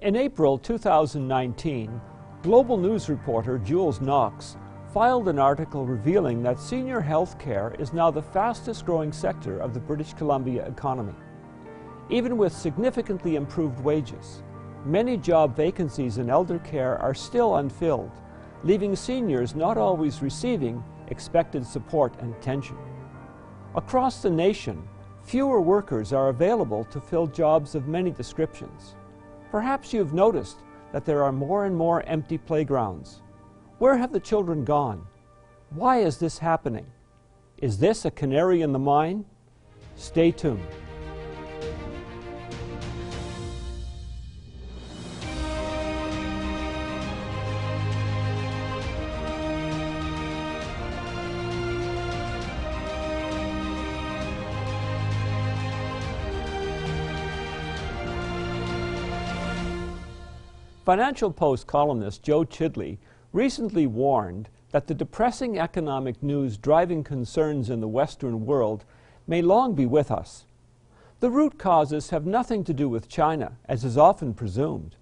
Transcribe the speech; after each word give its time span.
In 0.00 0.14
April 0.14 0.58
2019, 0.58 2.00
global 2.44 2.76
news 2.76 3.08
reporter 3.08 3.58
Jules 3.58 4.00
Knox 4.00 4.56
filed 4.94 5.26
an 5.26 5.40
article 5.40 5.84
revealing 5.84 6.40
that 6.44 6.60
senior 6.60 7.00
health 7.00 7.36
care 7.36 7.74
is 7.80 7.92
now 7.92 8.08
the 8.08 8.22
fastest 8.22 8.86
growing 8.86 9.10
sector 9.10 9.58
of 9.58 9.74
the 9.74 9.80
British 9.80 10.14
Columbia 10.14 10.64
economy. 10.66 11.16
Even 12.10 12.36
with 12.36 12.52
significantly 12.52 13.34
improved 13.34 13.80
wages, 13.80 14.44
many 14.84 15.16
job 15.16 15.56
vacancies 15.56 16.18
in 16.18 16.30
elder 16.30 16.60
care 16.60 16.96
are 16.98 17.12
still 17.12 17.56
unfilled, 17.56 18.12
leaving 18.62 18.94
seniors 18.94 19.56
not 19.56 19.76
always 19.76 20.22
receiving 20.22 20.80
expected 21.08 21.66
support 21.66 22.14
and 22.20 22.32
attention. 22.36 22.76
Across 23.74 24.22
the 24.22 24.30
nation, 24.30 24.80
fewer 25.24 25.60
workers 25.60 26.12
are 26.12 26.28
available 26.28 26.84
to 26.84 27.00
fill 27.00 27.26
jobs 27.26 27.74
of 27.74 27.88
many 27.88 28.12
descriptions. 28.12 28.94
Perhaps 29.50 29.92
you've 29.92 30.12
noticed 30.12 30.58
that 30.92 31.04
there 31.04 31.22
are 31.22 31.32
more 31.32 31.64
and 31.64 31.74
more 31.74 32.02
empty 32.02 32.38
playgrounds. 32.38 33.22
Where 33.78 33.96
have 33.96 34.12
the 34.12 34.20
children 34.20 34.64
gone? 34.64 35.06
Why 35.70 36.00
is 36.00 36.18
this 36.18 36.38
happening? 36.38 36.86
Is 37.58 37.78
this 37.78 38.04
a 38.04 38.10
canary 38.10 38.62
in 38.62 38.72
the 38.72 38.78
mine? 38.78 39.24
Stay 39.96 40.30
tuned. 40.30 40.64
Financial 60.88 61.30
Post 61.30 61.66
columnist 61.66 62.22
Joe 62.22 62.46
Chidley 62.46 62.96
recently 63.34 63.86
warned 63.86 64.48
that 64.70 64.86
the 64.86 64.94
depressing 64.94 65.58
economic 65.58 66.22
news 66.22 66.56
driving 66.56 67.04
concerns 67.04 67.68
in 67.68 67.82
the 67.82 67.86
Western 67.86 68.46
world 68.46 68.86
may 69.26 69.42
long 69.42 69.74
be 69.74 69.84
with 69.84 70.10
us. 70.10 70.46
The 71.20 71.28
root 71.28 71.58
causes 71.58 72.08
have 72.08 72.24
nothing 72.24 72.64
to 72.64 72.72
do 72.72 72.88
with 72.88 73.06
China, 73.06 73.52
as 73.66 73.84
is 73.84 73.98
often 73.98 74.32
presumed, 74.32 74.96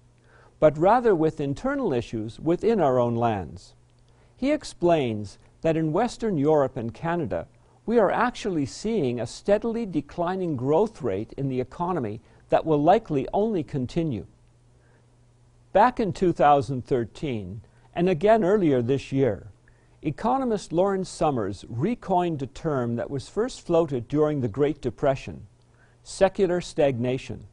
but 0.59 0.77
rather 0.77 1.15
with 1.15 1.39
internal 1.39 1.93
issues 1.93 2.37
within 2.37 2.81
our 2.81 2.99
own 2.99 3.15
lands. 3.15 3.73
He 4.35 4.51
explains 4.51 5.37
that 5.61 5.77
in 5.77 5.93
Western 5.93 6.37
Europe 6.37 6.75
and 6.75 6.93
Canada, 6.93 7.47
we 7.85 7.97
are 7.97 8.11
actually 8.11 8.65
seeing 8.65 9.21
a 9.21 9.25
steadily 9.25 9.85
declining 9.85 10.57
growth 10.57 11.01
rate 11.01 11.33
in 11.37 11.47
the 11.47 11.61
economy 11.61 12.19
that 12.49 12.65
will 12.65 12.83
likely 12.83 13.25
only 13.31 13.63
continue. 13.63 14.25
Back 15.73 15.99
in 15.99 16.13
2013, 16.13 17.61
and 17.93 18.09
again 18.09 18.43
earlier 18.43 18.81
this 18.81 19.11
year, 19.11 19.47
economist 20.01 20.71
Lawrence 20.71 21.09
Summers 21.09 21.65
recoined 21.67 22.41
a 22.41 22.47
term 22.47 22.95
that 22.95 23.09
was 23.09 23.27
first 23.27 23.65
floated 23.65 24.07
during 24.07 24.39
the 24.39 24.47
Great 24.47 24.81
Depression 24.81 25.45
secular 26.03 26.61
stagnation, 26.61 27.43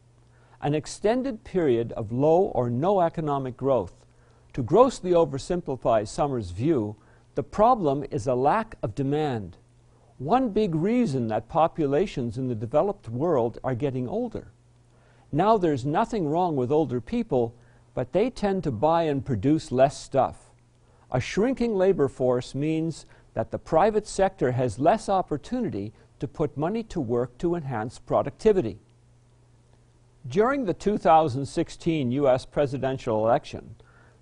an 0.62 0.77
extended 0.77 1.42
period 1.42 1.91
of 1.92 2.12
low 2.12 2.42
or 2.55 2.70
no 2.70 3.01
economic 3.01 3.57
growth. 3.57 3.95
To 4.53 4.62
grossly 4.62 5.11
oversimplify 5.11 6.07
Summers' 6.07 6.53
view, 6.53 6.95
the 7.35 7.42
problem 7.42 8.05
is 8.12 8.29
a 8.29 8.37
lack 8.37 8.77
of 8.81 8.95
demand. 8.95 9.57
One 10.19 10.51
big 10.51 10.77
reason 10.77 11.27
that 11.29 11.48
populations 11.48 12.39
in 12.39 12.47
the 12.47 12.55
developed 12.55 13.09
world 13.09 13.59
are 13.65 13.75
getting 13.75 14.09
older. 14.09 14.53
Now 15.33 15.59
there's 15.59 15.85
nothing 15.85 16.29
wrong 16.29 16.55
with 16.55 16.70
older 16.70 17.01
people, 17.01 17.57
but 17.95 18.12
they 18.12 18.28
tend 18.28 18.64
to 18.64 18.70
buy 18.70 19.05
and 19.05 19.25
produce 19.25 19.73
less 19.73 20.00
stuff. 20.00 20.50
A 21.11 21.20
shrinking 21.20 21.75
labor 21.75 22.09
force 22.09 22.55
means 22.55 23.06
that 23.34 23.51
the 23.51 23.59
private 23.59 24.07
sector 24.07 24.52
has 24.52 24.79
less 24.79 25.08
opportunity 25.08 25.92
to 26.19 26.29
put 26.29 26.57
money 26.57 26.83
to 26.85 27.01
work 27.01 27.36
to 27.39 27.55
enhance 27.55 27.98
productivity. 27.98 28.79
During 30.27 30.64
the 30.64 30.74
2016 30.74 32.11
U.S. 32.13 32.46
presidential 32.46 33.27
election, 33.27 33.74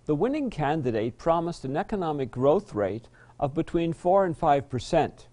the 0.06 0.16
winning 0.16 0.50
candidate 0.50 1.16
promised 1.16 1.64
an 1.64 1.76
economic 1.76 2.30
growth 2.30 2.74
rate 2.74 3.08
of 3.38 3.54
between 3.54 3.92
4 3.92 4.24
and 4.24 4.36
5 4.36 4.68
percent. 4.68 5.28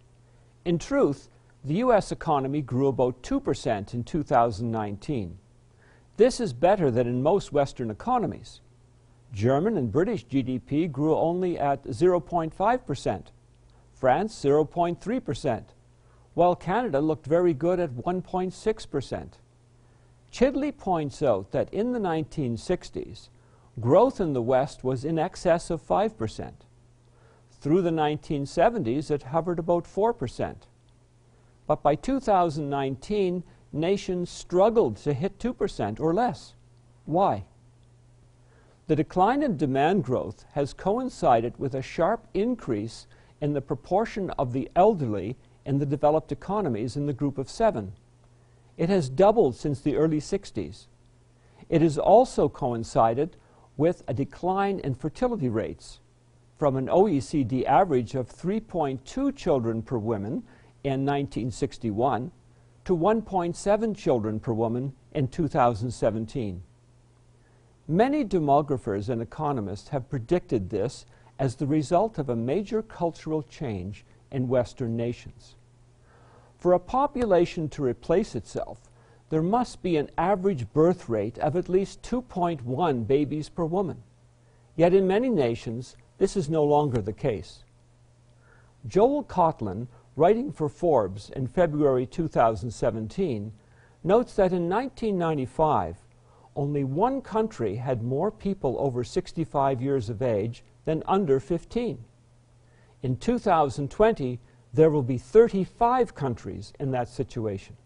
In 0.66 0.78
truth, 0.78 1.30
the 1.64 1.76
U.S. 1.76 2.12
economy 2.12 2.62
grew 2.62 2.88
about 2.88 3.22
2 3.24 3.40
percent 3.40 3.94
in 3.94 4.04
2019. 4.04 5.40
This 6.20 6.42
is 6.42 6.52
better 6.52 6.92
than 6.92 7.08
in 7.08 7.24
most 7.24 7.54
Western 7.54 7.90
economies. 7.90 8.60
German 9.32 9.78
and 9.78 9.90
British 9.90 10.26
GDP 10.26 10.92
grew 10.92 11.16
only 11.16 11.58
at 11.58 11.86
0.5%, 11.86 13.24
France 13.94 14.36
0.3%, 14.36 15.64
while 16.34 16.58
Canada 16.58 17.00
looked 17.00 17.26
very 17.26 17.54
good 17.54 17.80
at 17.80 17.92
1.6%. 17.92 19.28
Chidley 20.30 20.78
points 20.78 21.24
out 21.24 21.52
that 21.52 21.74
in 21.74 21.94
the 21.94 22.00
1960s, 22.00 23.30
growth 23.80 24.20
in 24.20 24.34
the 24.34 24.42
West 24.42 24.84
was 24.84 25.06
in 25.06 25.18
excess 25.18 25.70
of 25.70 25.82
5%. 25.82 26.52
Through 27.62 27.82
the 27.82 27.92
1970s, 27.92 29.10
it 29.10 29.24
hovered 29.24 29.58
about 29.58 29.86
4%. 29.86 30.56
But 31.66 31.82
by 31.82 31.96
2019, 31.96 33.44
nations 33.72 34.30
struggled 34.30 34.98
to 34.98 35.14
hit 35.14 35.40
2% 35.40 36.00
or 36.00 36.14
less. 36.14 36.54
Why? 37.06 37.46
The 38.88 38.96
decline 38.96 39.44
in 39.44 39.58
demand 39.58 40.04
growth 40.04 40.46
has 40.54 40.74
coincided 40.74 41.54
with 41.60 41.76
a 41.76 41.82
sharp 41.82 42.28
increase 42.34 43.06
in 43.40 43.54
the 43.54 43.62
proportion 43.62 44.32
of 44.32 44.52
the 44.52 44.70
elderly 44.76 45.38
in 45.66 45.78
the 45.78 45.86
developed 45.86 46.32
economies 46.32 46.98
in 46.98 47.06
the 47.06 47.14
group 47.14 47.38
of 47.38 47.50
seven. 47.50 47.94
It 48.78 48.90
has 48.90 49.10
doubled 49.10 49.56
since 49.56 49.82
the 49.82 49.96
early 49.96 50.20
60s. 50.20 50.88
It 51.70 51.82
has 51.82 51.98
also 51.98 52.50
coincided 52.50 53.36
with 53.78 54.04
a 54.08 54.14
decline 54.14 54.80
in 54.80 54.96
fertility 54.96 55.50
rates 55.50 56.00
from 56.58 56.76
an 56.76 56.88
OECD 56.88 57.66
average 57.66 58.16
of 58.16 58.28
3.2 58.28 59.36
children 59.36 59.82
per 59.82 59.98
woman 59.98 60.44
in 60.84 61.06
1961 61.06 62.32
to 62.90 62.98
1.7 62.98 63.96
children 63.96 64.40
per 64.40 64.52
woman 64.52 64.92
in 65.12 65.28
2017. 65.28 66.64
Many 67.88 68.26
demographers 68.26 69.10
and 69.10 69.22
economists 69.22 69.90
have 69.90 70.10
predicted 70.10 70.72
this 70.72 71.06
as 71.38 71.56
the 71.56 71.68
result 71.68 72.18
of 72.18 72.30
a 72.30 72.36
major 72.36 72.82
cultural 72.82 73.44
change 73.44 74.06
in 74.32 74.48
Western 74.48 74.98
nations. 74.98 75.54
For 76.58 76.74
a 76.74 76.80
population 76.80 77.70
to 77.70 77.84
replace 77.84 78.34
itself, 78.34 78.90
there 79.30 79.44
must 79.44 79.84
be 79.84 79.96
an 79.96 80.10
average 80.18 80.74
birth 80.74 81.08
rate 81.08 81.38
of 81.38 81.56
at 81.56 81.70
least 81.70 82.02
2.1 82.02 83.06
babies 83.06 83.50
per 83.50 83.66
woman. 83.66 84.02
Yet 84.76 84.96
in 84.96 85.06
many 85.06 85.30
nations, 85.30 85.96
this 86.18 86.36
is 86.36 86.50
no 86.50 86.64
longer 86.64 87.04
the 87.04 87.14
case. 87.14 87.64
Joel 88.88 89.24
Coughlin 89.26 89.88
writing 90.20 90.52
for 90.52 90.68
Forbes 90.68 91.30
in 91.30 91.48
February 91.48 92.06
2017, 92.06 93.54
notes 94.04 94.36
that 94.36 94.52
in 94.52 94.68
1995, 94.68 95.96
only 96.58 96.84
one 96.84 97.22
country 97.22 97.76
had 97.76 98.04
more 98.04 98.30
people 98.30 98.76
over 98.80 99.02
65 99.02 99.82
years 99.82 100.10
of 100.10 100.22
age 100.22 100.62
than 100.84 101.02
under 101.08 101.40
15. 101.40 102.04
In 103.02 103.16
2020, 103.16 104.42
there 104.74 104.90
will 104.90 105.04
be 105.04 105.18
35 105.18 106.14
countries 106.14 106.74
in 106.82 106.92
that 106.92 107.08
situation. 107.08 107.78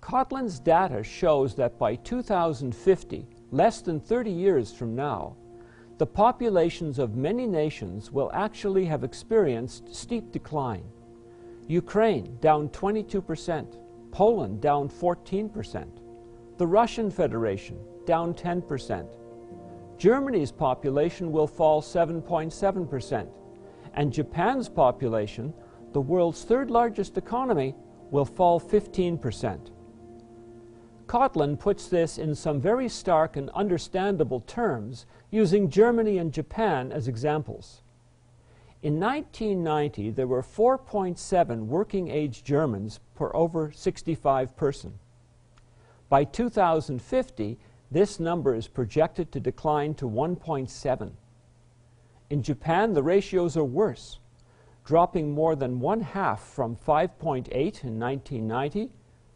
Coughlin's 0.00 0.58
data 0.58 1.04
shows 1.04 1.54
that 1.54 1.78
by 1.78 1.94
2050, 1.94 3.28
less 3.52 3.80
than 3.80 4.00
30 4.00 4.28
years 4.32 4.72
from 4.72 4.96
now, 4.96 5.36
the 5.98 6.06
populations 6.06 6.98
of 6.98 7.14
many 7.14 7.46
nations 7.46 8.10
will 8.10 8.30
actually 8.34 8.86
have 8.86 9.04
experienced 9.04 9.94
steep 9.94 10.32
decline. 10.32 10.82
Ukraine 11.68 12.36
down 12.40 12.68
22%, 12.70 13.78
Poland 14.10 14.60
down 14.60 14.88
14%, 14.88 15.86
the 16.58 16.66
Russian 16.66 17.10
Federation 17.10 17.78
down 18.04 18.34
10%. 18.34 19.08
Germany's 19.96 20.50
population 20.50 21.30
will 21.30 21.46
fall 21.46 21.80
7.7%, 21.80 23.28
and 23.94 24.12
Japan's 24.12 24.68
population, 24.68 25.54
the 25.92 26.00
world's 26.00 26.42
third 26.44 26.70
largest 26.70 27.16
economy, 27.16 27.74
will 28.10 28.24
fall 28.24 28.60
15%. 28.60 29.70
Coughlin 31.06 31.58
puts 31.58 31.88
this 31.88 32.18
in 32.18 32.34
some 32.34 32.60
very 32.60 32.88
stark 32.88 33.36
and 33.36 33.50
understandable 33.50 34.40
terms, 34.40 35.06
using 35.30 35.70
Germany 35.70 36.18
and 36.18 36.32
Japan 36.32 36.90
as 36.90 37.06
examples. 37.06 37.82
In 38.82 38.98
1990, 38.98 40.10
there 40.10 40.26
were 40.26 40.42
4.7 40.42 41.66
working 41.66 42.08
age 42.08 42.42
Germans 42.42 42.98
per 43.14 43.30
over 43.34 43.70
65 43.70 44.56
person. 44.56 44.98
By 46.08 46.24
2050, 46.24 47.58
This 47.92 48.18
number 48.18 48.54
is 48.54 48.68
projected 48.68 49.30
to 49.32 49.40
decline 49.40 49.92
to 49.96 50.08
1.7. 50.08 51.10
In 52.30 52.42
Japan, 52.42 52.94
the 52.94 53.02
ratios 53.02 53.54
are 53.54 53.64
worse, 53.64 54.18
dropping 54.82 55.32
more 55.32 55.54
than 55.54 55.78
one 55.78 56.00
half 56.00 56.40
from 56.40 56.74
5.8 56.74 57.48
in 57.52 58.00
1990 58.00 58.90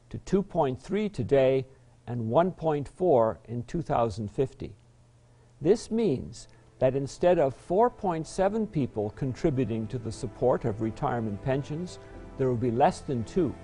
to 0.08 0.18
2.3 0.42 1.12
today 1.12 1.66
and 2.06 2.22
1.4 2.32 3.36
in 3.46 3.62
2050. 3.64 4.74
This 5.60 5.90
means 5.90 6.48
that 6.78 6.94
instead 6.94 7.38
of 7.38 7.54
4.7 7.68 8.70
people 8.70 9.10
contributing 9.10 9.86
to 9.86 9.98
the 9.98 10.12
support 10.12 10.64
of 10.64 10.82
retirement 10.82 11.42
pensions, 11.42 11.98
there 12.38 12.48
will 12.48 12.56
be 12.56 12.70
less 12.70 13.00
than 13.00 13.24
two. 13.24 13.54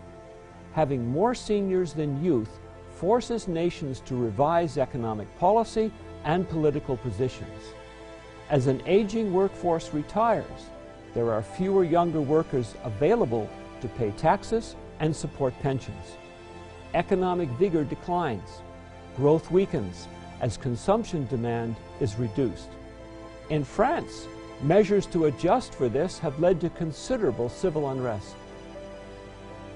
Having 0.73 1.07
more 1.07 1.35
seniors 1.35 1.93
than 1.93 2.25
youth 2.25 2.59
forces 2.91 3.49
nations 3.49 4.01
to 4.01 4.17
revise 4.17 4.79
economic 4.79 5.29
policy 5.39 5.93
and 6.25 6.49
political 6.49 6.97
positions. 6.97 7.75
As 8.49 8.67
an 8.67 8.83
aging 8.87 9.33
workforce 9.33 9.93
retires, 9.93 10.71
there 11.15 11.31
are 11.31 11.43
fewer 11.43 11.85
younger 11.85 12.21
workers 12.21 12.75
available 12.85 13.49
to 13.81 13.89
pay 13.89 14.11
taxes 14.13 14.77
and 15.01 15.15
support 15.15 15.53
pensions. 15.61 16.17
Economic 16.95 17.49
vigor 17.51 17.85
declines. 17.85 18.63
Growth 19.17 19.51
weakens 19.51 20.07
as 20.41 20.57
consumption 20.57 21.27
demand 21.27 21.77
is 22.01 22.17
reduced. 22.17 22.69
In 23.51 23.65
France, 23.65 24.29
measures 24.63 25.07
to 25.07 25.27
adjust 25.27 25.75
for 25.75 25.89
this 25.89 26.19
have 26.19 26.39
led 26.41 26.61
to 26.61 26.71
considerable 26.71 27.49
civil 27.49 27.91
unrest. 27.91 28.37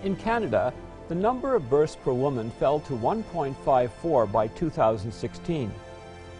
In 0.05 0.17
Canada, 0.17 0.73
the 1.09 1.15
number 1.15 1.55
of 1.55 1.71
births 1.71 1.97
per 1.97 2.13
woman 2.13 2.51
fell 2.59 2.81
to 2.81 2.93
1.54 2.93 4.31
by 4.33 4.49
2016. 4.49 5.73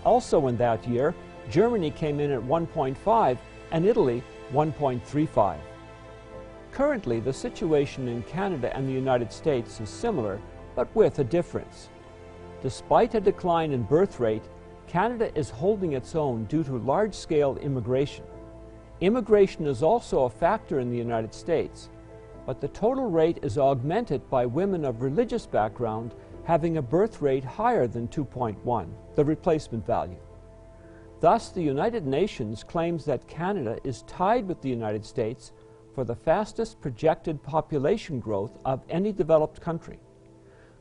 Also 0.05 0.47
in 0.47 0.57
that 0.57 0.87
year, 0.87 1.15
Germany 1.51 1.91
came 1.91 2.21
in 2.21 2.31
at 2.31 2.41
1.5 2.41 3.39
and 3.73 3.87
Italy 3.87 4.23
1.35. 4.53 5.59
Currently, 6.73 7.21
the 7.21 7.33
situation 7.33 8.09
in 8.09 8.23
Canada 8.25 8.75
and 8.77 8.89
the 8.89 8.93
United 8.93 9.33
States 9.33 9.81
is 9.81 9.89
similar, 9.89 10.41
but 10.75 10.95
with 10.95 11.19
a 11.19 11.25
difference. 11.25 11.89
Despite 12.63 13.15
a 13.15 13.21
decline 13.21 13.73
in 13.73 13.83
birth 13.83 14.21
rate, 14.21 14.43
Canada 14.87 15.37
is 15.37 15.51
holding 15.51 15.93
its 15.93 16.15
own 16.15 16.45
due 16.45 16.65
to 16.65 16.79
large-scale 16.79 17.57
immigration. 17.59 18.25
Immigration 19.01 19.67
is 19.67 19.83
also 19.83 20.25
a 20.25 20.31
factor 20.31 20.81
in 20.81 20.91
the 20.91 20.97
United 20.97 21.35
States, 21.35 21.91
but 22.47 22.61
the 22.61 22.69
total 22.69 23.11
rate 23.11 23.39
is 23.43 23.59
augmented 23.59 24.29
by 24.31 24.47
women 24.47 24.85
of 24.85 25.03
religious 25.03 25.47
background 25.47 26.15
having 26.45 26.77
a 26.77 26.83
birth 26.83 27.21
rate 27.21 27.45
higher 27.45 27.87
than 27.87 28.07
2.1, 28.09 28.89
the 29.17 29.25
replacement 29.25 29.85
value. 29.85 30.19
Thus, 31.21 31.51
the 31.51 31.63
United 31.63 32.07
Nations 32.07 32.63
claims 32.63 33.05
that 33.07 33.27
Canada 33.27 33.79
is 33.83 34.03
tied 34.03 34.47
with 34.47 34.61
the 34.63 34.69
United 34.69 35.05
States 35.05 35.53
for 35.95 36.05
the 36.05 36.15
fastest 36.15 36.81
projected 36.81 37.43
population 37.43 38.21
growth 38.21 38.59
of 38.65 38.85
any 38.89 39.13
developed 39.13 39.61
country. 39.61 39.99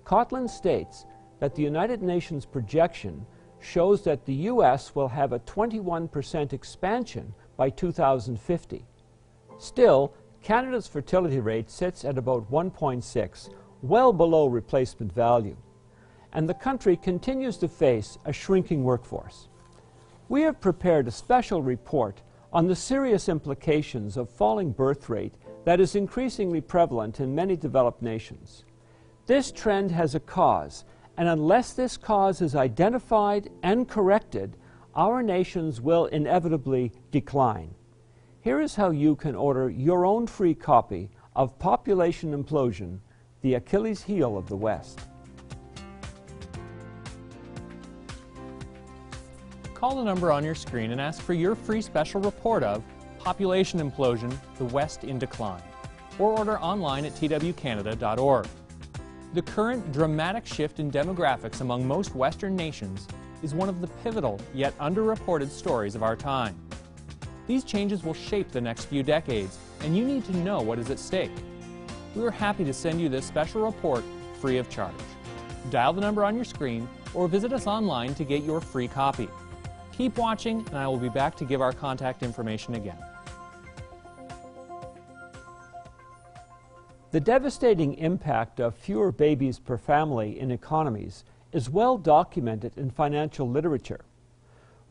Coughlin 0.05 0.49
states 0.49 1.05
that 1.39 1.55
the 1.55 1.63
United 1.63 2.03
Nations 2.03 2.45
projection 2.45 3.25
shows 3.65 4.03
that 4.03 4.25
the 4.25 4.33
U.S. 4.51 4.94
will 4.95 5.07
have 5.07 5.33
a 5.33 5.39
21% 5.39 6.53
expansion 6.53 7.33
by 7.57 7.69
2050. 7.69 8.85
Still, 9.57 10.13
Canada's 10.41 10.88
fertility 10.88 11.39
rate 11.39 11.71
sits 11.71 12.06
at 12.06 12.17
about 12.17 12.50
1.6, 12.51 13.50
well 13.81 14.13
below 14.13 14.47
replacement 14.47 15.12
value, 15.12 15.57
and 16.33 16.47
the 16.47 16.53
country 16.53 16.95
continues 16.95 17.57
to 17.57 17.67
face 17.67 18.17
a 18.25 18.33
shrinking 18.33 18.83
workforce. 18.83 19.47
We 20.29 20.41
have 20.44 20.62
prepared 20.62 21.07
a 21.07 21.12
special 21.12 21.62
report 21.62 22.21
on 22.53 22.67
the 22.67 22.75
serious 22.75 23.27
implications 23.27 24.17
of 24.17 24.29
falling 24.29 24.71
birth 24.71 25.09
rate 25.09 25.33
that 25.65 25.79
is 25.79 25.95
increasingly 25.95 26.62
prevalent 26.62 27.19
in 27.19 27.33
many 27.33 27.56
developed 27.56 28.01
nations. 28.01 28.65
This 29.25 29.51
trend 29.51 29.91
has 29.91 30.13
a 30.13 30.19
cause, 30.19 30.85
and 31.17 31.27
unless 31.27 31.73
this 31.73 31.97
cause 31.97 32.41
is 32.41 32.56
identified 32.56 33.50
and 33.63 33.88
corrected, 33.88 34.57
our 34.95 35.23
nations 35.23 35.81
will 35.81 36.06
inevitably 36.06 36.91
decline. 37.12 37.73
Here 38.41 38.62
is 38.62 38.75
how 38.75 38.91
you 38.91 39.15
can 39.15 39.35
order 39.35 39.69
your 39.69 40.06
own 40.06 40.27
free 40.27 40.53
copy 40.53 41.09
of 41.35 41.57
Population 41.57 42.31
Implosion, 42.31 43.00
the 43.41 43.56
Achilles 43.56 44.01
heel 44.01 44.38
of 44.38 44.47
the 44.47 44.56
West. 44.56 45.00
Call 49.73 49.97
the 49.97 50.03
number 50.03 50.31
on 50.31 50.44
your 50.44 50.56
screen 50.56 50.91
and 50.91 51.01
ask 51.01 51.21
for 51.21 51.33
your 51.33 51.56
free 51.56 51.81
special 51.81 52.21
report 52.21 52.63
of 52.63 52.83
Population 53.19 53.79
Implosion, 53.79 54.35
the 54.57 54.65
West 54.65 55.03
in 55.03 55.19
Decline, 55.19 55.62
or 56.19 56.38
order 56.38 56.59
online 56.59 57.06
at 57.06 57.13
twcanada.org. 57.15 58.47
The 59.33 59.42
current 59.42 59.92
dramatic 59.92 60.45
shift 60.45 60.80
in 60.80 60.92
demographics 60.92 61.62
among 61.62 61.88
most 61.88 62.16
Western 62.16 62.56
nations 62.56 63.07
is 63.44 63.54
one 63.54 63.69
of 63.69 63.81
the 63.81 63.88
pivotal 63.88 64.39
yet 64.54 64.77
underreported 64.80 65.50
stories 65.50 65.95
of 65.95 66.04
our 66.04 66.16
time. 66.16 66.56
These 67.48 67.63
changes 67.63 68.04
will 68.04 68.13
shape 68.13 68.51
the 68.51 68.62
next 68.62 68.86
few 68.86 69.04
decades, 69.04 69.57
and 69.81 69.95
you 69.95 70.06
need 70.06 70.25
to 70.25 70.38
know 70.38 70.62
what 70.62 70.80
is 70.80 70.89
at 70.89 71.00
stake. 71.00 71.31
We 72.16 72.25
are 72.25 72.31
happy 72.31 72.63
to 72.63 72.74
send 72.74 73.01
you 73.01 73.10
this 73.10 73.25
special 73.25 73.66
report 73.66 74.04
free 74.39 74.57
of 74.57 74.69
charge. 74.69 74.94
Dial 75.69 75.94
the 75.94 76.01
number 76.01 76.24
on 76.24 76.36
your 76.36 76.45
screen 76.45 76.88
or 77.13 77.27
visit 77.27 77.51
us 77.51 77.68
online 77.68 78.16
to 78.16 78.24
get 78.24 78.44
your 78.44 78.62
free 78.62 78.88
copy. 78.88 79.27
Keep 79.92 80.18
watching, 80.18 80.66
and 80.68 80.77
I 80.77 80.88
will 80.88 80.98
be 80.98 81.10
back 81.10 81.36
to 81.38 81.45
give 81.45 81.62
our 81.62 81.74
contact 81.74 82.24
information 82.24 82.75
again. 82.75 82.98
The 87.15 87.21
devastating 87.21 87.94
impact 87.94 88.59
of 88.59 88.75
fewer 88.75 89.09
babies 89.09 89.57
per 89.57 89.77
family 89.77 90.38
in 90.38 90.51
economies 90.51 91.23
is 91.53 91.69
well 91.69 91.97
documented 91.97 92.77
in 92.77 92.89
financial 92.89 93.50
literature. 93.50 94.03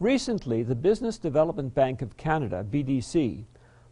Recently, 0.00 0.62
the 0.62 0.75
Business 0.75 1.19
Development 1.19 1.75
Bank 1.75 2.00
of 2.00 2.17
Canada, 2.17 2.65
BDC, 2.65 3.44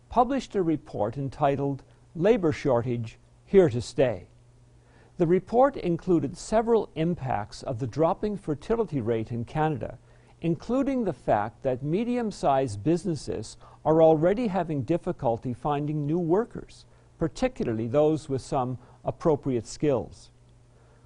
published 0.08 0.56
a 0.56 0.62
report 0.62 1.18
entitled 1.18 1.82
Labour 2.16 2.52
Shortage 2.52 3.18
Here 3.44 3.68
to 3.68 3.82
Stay. 3.82 4.28
The 5.18 5.26
report 5.26 5.76
included 5.76 6.38
several 6.38 6.88
impacts 6.94 7.62
of 7.62 7.80
the 7.80 7.86
dropping 7.86 8.38
fertility 8.38 9.02
rate 9.02 9.30
in 9.30 9.44
Canada, 9.44 9.98
including 10.40 11.04
the 11.04 11.12
fact 11.12 11.62
that 11.64 11.82
medium-sized 11.82 12.82
businesses 12.82 13.58
are 13.84 14.00
already 14.00 14.46
having 14.46 14.84
difficulty 14.84 15.52
finding 15.52 16.06
new 16.06 16.18
workers 16.18 16.86
particularly 17.22 17.86
those 17.86 18.28
with 18.28 18.42
some 18.42 18.76
appropriate 19.04 19.64
skills. 19.64 20.32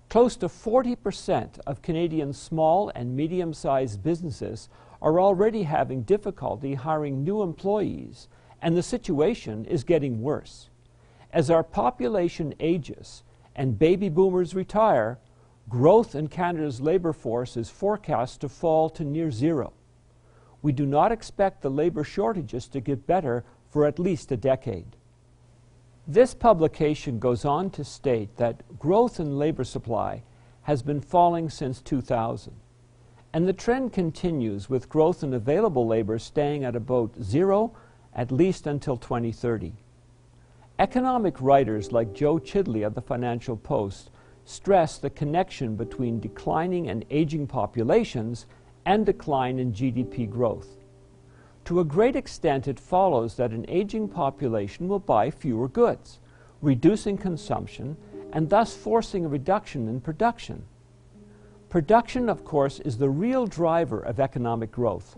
Close 0.08 0.35
to 0.35 0.49
40% 0.49 1.61
of 1.66 1.82
Canadian 1.82 2.32
small 2.32 2.90
and 2.94 3.14
medium 3.14 3.52
sized 3.52 4.02
businesses 4.02 4.70
are 5.02 5.20
already 5.20 5.64
having 5.64 6.04
difficulty 6.04 6.73
hiring 6.73 7.23
new 7.23 7.42
employees, 7.42 8.28
and 8.62 8.75
the 8.75 8.82
situation 8.82 9.66
is 9.66 9.85
getting 9.85 10.23
worse. 10.23 10.70
As 11.35 11.50
our 11.50 11.62
population 11.62 12.54
ages 12.61 13.23
and 13.54 13.78
baby 13.78 14.08
boomers 14.08 14.54
retire, 14.54 15.18
growth 15.68 16.14
in 16.14 16.28
Canada's 16.28 16.80
labour 16.80 17.12
force 17.12 17.58
is 17.58 17.68
forecast 17.68 18.40
to 18.40 18.49
fall 18.49 18.88
to 18.88 19.04
near 19.04 19.30
zero. 19.30 19.75
We 20.62 20.73
do 20.73 20.87
not 20.87 21.12
expect 21.12 21.61
the 21.61 21.70
labour 21.70 22.04
shortages 22.04 22.68
to 22.68 22.80
get 22.80 23.06
better 23.06 23.44
for 23.68 23.85
at 23.85 23.99
least 23.99 24.32
a 24.32 24.38
decade. 24.38 24.96
This 26.08 26.34
publication 26.34 27.18
goes 27.18 27.44
on 27.44 27.70
to 27.70 27.82
state 27.82 28.36
that 28.36 28.78
growth 28.78 29.18
in 29.18 29.38
labor 29.38 29.64
supply 29.64 30.22
has 30.62 30.80
been 30.80 31.00
falling 31.00 31.50
since 31.50 31.80
2000, 31.80 32.54
and 33.32 33.48
the 33.48 33.52
trend 33.52 33.92
continues 33.92 34.70
with 34.70 34.88
growth 34.88 35.25
in 35.25 35.34
available 35.34 35.84
labor 35.84 36.20
staying 36.20 36.62
at 36.62 36.76
about 36.76 37.20
zero 37.20 37.72
at 38.14 38.30
least 38.30 38.68
until 38.68 38.96
2030. 38.96 39.72
Economic 40.78 41.40
writers 41.40 41.90
like 41.90 42.14
Joe 42.14 42.38
Chidley 42.38 42.86
of 42.86 42.94
the 42.94 43.02
Financial 43.02 43.56
Post 43.56 44.10
stress 44.44 44.98
the 44.98 45.10
connection 45.10 45.75
between 45.75 46.20
declining 46.20 46.88
and 46.88 47.04
aging 47.10 47.48
populations 47.48 48.46
and 48.84 49.04
decline 49.04 49.58
in 49.58 49.72
GDP 49.72 50.30
growth. 50.30 50.86
To 51.66 51.80
a 51.80 51.85
great 51.85 52.14
extent, 52.14 52.68
it 52.68 52.78
follows 52.78 53.35
that 53.35 53.50
an 53.50 53.66
aging 53.66 54.08
population 54.08 54.87
will 54.87 55.00
buy 55.00 55.32
fewer 55.32 55.66
goods, 55.66 56.20
reducing 56.62 57.18
consumption 57.18 57.96
and 58.32 58.49
thus 58.49 58.76
forcing 58.76 59.25
a 59.25 59.28
reduction 59.28 59.88
in 59.88 60.00
production. 60.00 60.64
Production, 61.68 62.28
of 62.28 62.44
course, 62.44 62.78
is 62.80 62.99
the 62.99 63.11
real 63.11 63.49
driver 63.49 63.99
of 63.99 64.20
economic 64.20 64.70
growth. 64.70 65.16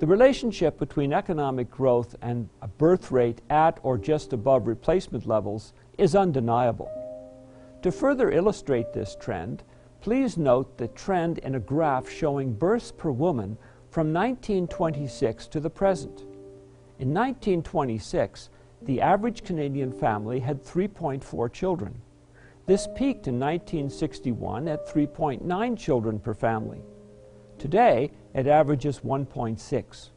The 0.00 0.08
relationship 0.08 0.76
between 0.76 1.12
economic 1.12 1.70
growth 1.70 2.16
and 2.20 2.48
a 2.60 2.66
birth 2.66 3.12
rate 3.12 3.40
at 3.48 3.78
or 3.84 3.96
just 3.96 4.32
above 4.32 4.66
replacement 4.66 5.24
levels 5.24 5.72
is 5.98 6.16
undeniable. 6.16 6.90
To 7.82 7.92
further 7.92 8.32
illustrate 8.32 8.92
this 8.92 9.16
trend, 9.20 9.62
please 10.00 10.36
note 10.36 10.78
the 10.78 10.88
trend 10.88 11.38
in 11.38 11.54
a 11.54 11.60
graph 11.60 12.10
showing 12.10 12.54
births 12.54 12.90
per 12.90 13.12
woman 13.12 13.56
from 13.90 14.12
1926 14.12 15.46
to 15.48 15.60
the 15.60 15.70
present. 15.70 16.20
In 16.98 17.14
1926, 17.14 18.50
the 18.82 19.00
average 19.00 19.44
Canadian 19.44 19.92
family 19.92 20.40
had 20.40 20.62
3.4 20.62 21.52
children. 21.52 22.00
This 22.66 22.86
peaked 22.86 23.26
in 23.28 23.40
1961 23.40 24.68
at 24.68 24.86
3.9 24.86 25.78
children 25.78 26.18
per 26.20 26.34
family. 26.34 26.80
Today, 27.58 28.10
it 28.34 28.46
averages 28.46 29.00
1.6. 29.00 30.10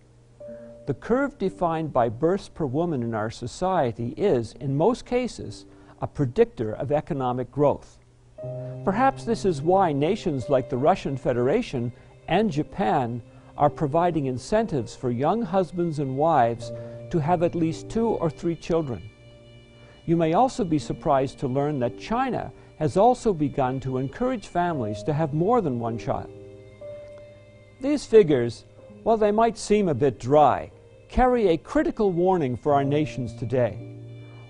The 0.85 0.93
curve 0.95 1.37
defined 1.37 1.93
by 1.93 2.09
births 2.09 2.49
per 2.49 2.65
woman 2.65 3.03
in 3.03 3.13
our 3.13 3.31
society 3.31 4.13
is, 4.17 4.53
in 4.59 4.75
most 4.75 5.05
cases, 5.05 5.65
a 6.01 6.07
predictor 6.07 6.73
of 6.73 6.91
economic 6.91 7.51
growth. 7.51 7.99
Perhaps 8.83 9.23
this 9.23 9.45
is 9.45 9.61
why 9.61 9.93
nations 9.93 10.49
like 10.49 10.69
the 10.69 10.77
Russian 10.77 11.15
Federation 11.15 11.93
and 12.27 12.51
Japan 12.51 13.21
are 13.57 13.69
providing 13.69 14.25
incentives 14.25 14.95
for 14.95 15.11
young 15.11 15.41
husbands 15.41 15.99
and 15.99 16.17
wives 16.17 16.71
to 17.11 17.19
have 17.19 17.43
at 17.43 17.55
least 17.55 17.89
two 17.89 18.07
or 18.07 18.29
three 18.29 18.55
children. 18.55 19.09
You 20.05 20.17
may 20.17 20.33
also 20.33 20.63
be 20.63 20.79
surprised 20.79 21.37
to 21.39 21.47
learn 21.47 21.79
that 21.79 21.99
China 21.99 22.51
has 22.79 22.97
also 22.97 23.33
begun 23.33 23.79
to 23.81 23.97
encourage 23.97 24.47
families 24.47 25.03
to 25.03 25.13
have 25.13 25.33
more 25.33 25.61
than 25.61 25.79
one 25.79 25.97
child. 25.97 26.31
These 27.79 28.05
figures, 28.05 28.65
while 29.03 29.17
they 29.17 29.31
might 29.31 29.57
seem 29.57 29.87
a 29.87 29.93
bit 29.93 30.19
dry, 30.19 30.71
carry 31.09 31.49
a 31.49 31.57
critical 31.57 32.11
warning 32.11 32.55
for 32.55 32.73
our 32.73 32.83
nations 32.83 33.35
today. 33.35 33.97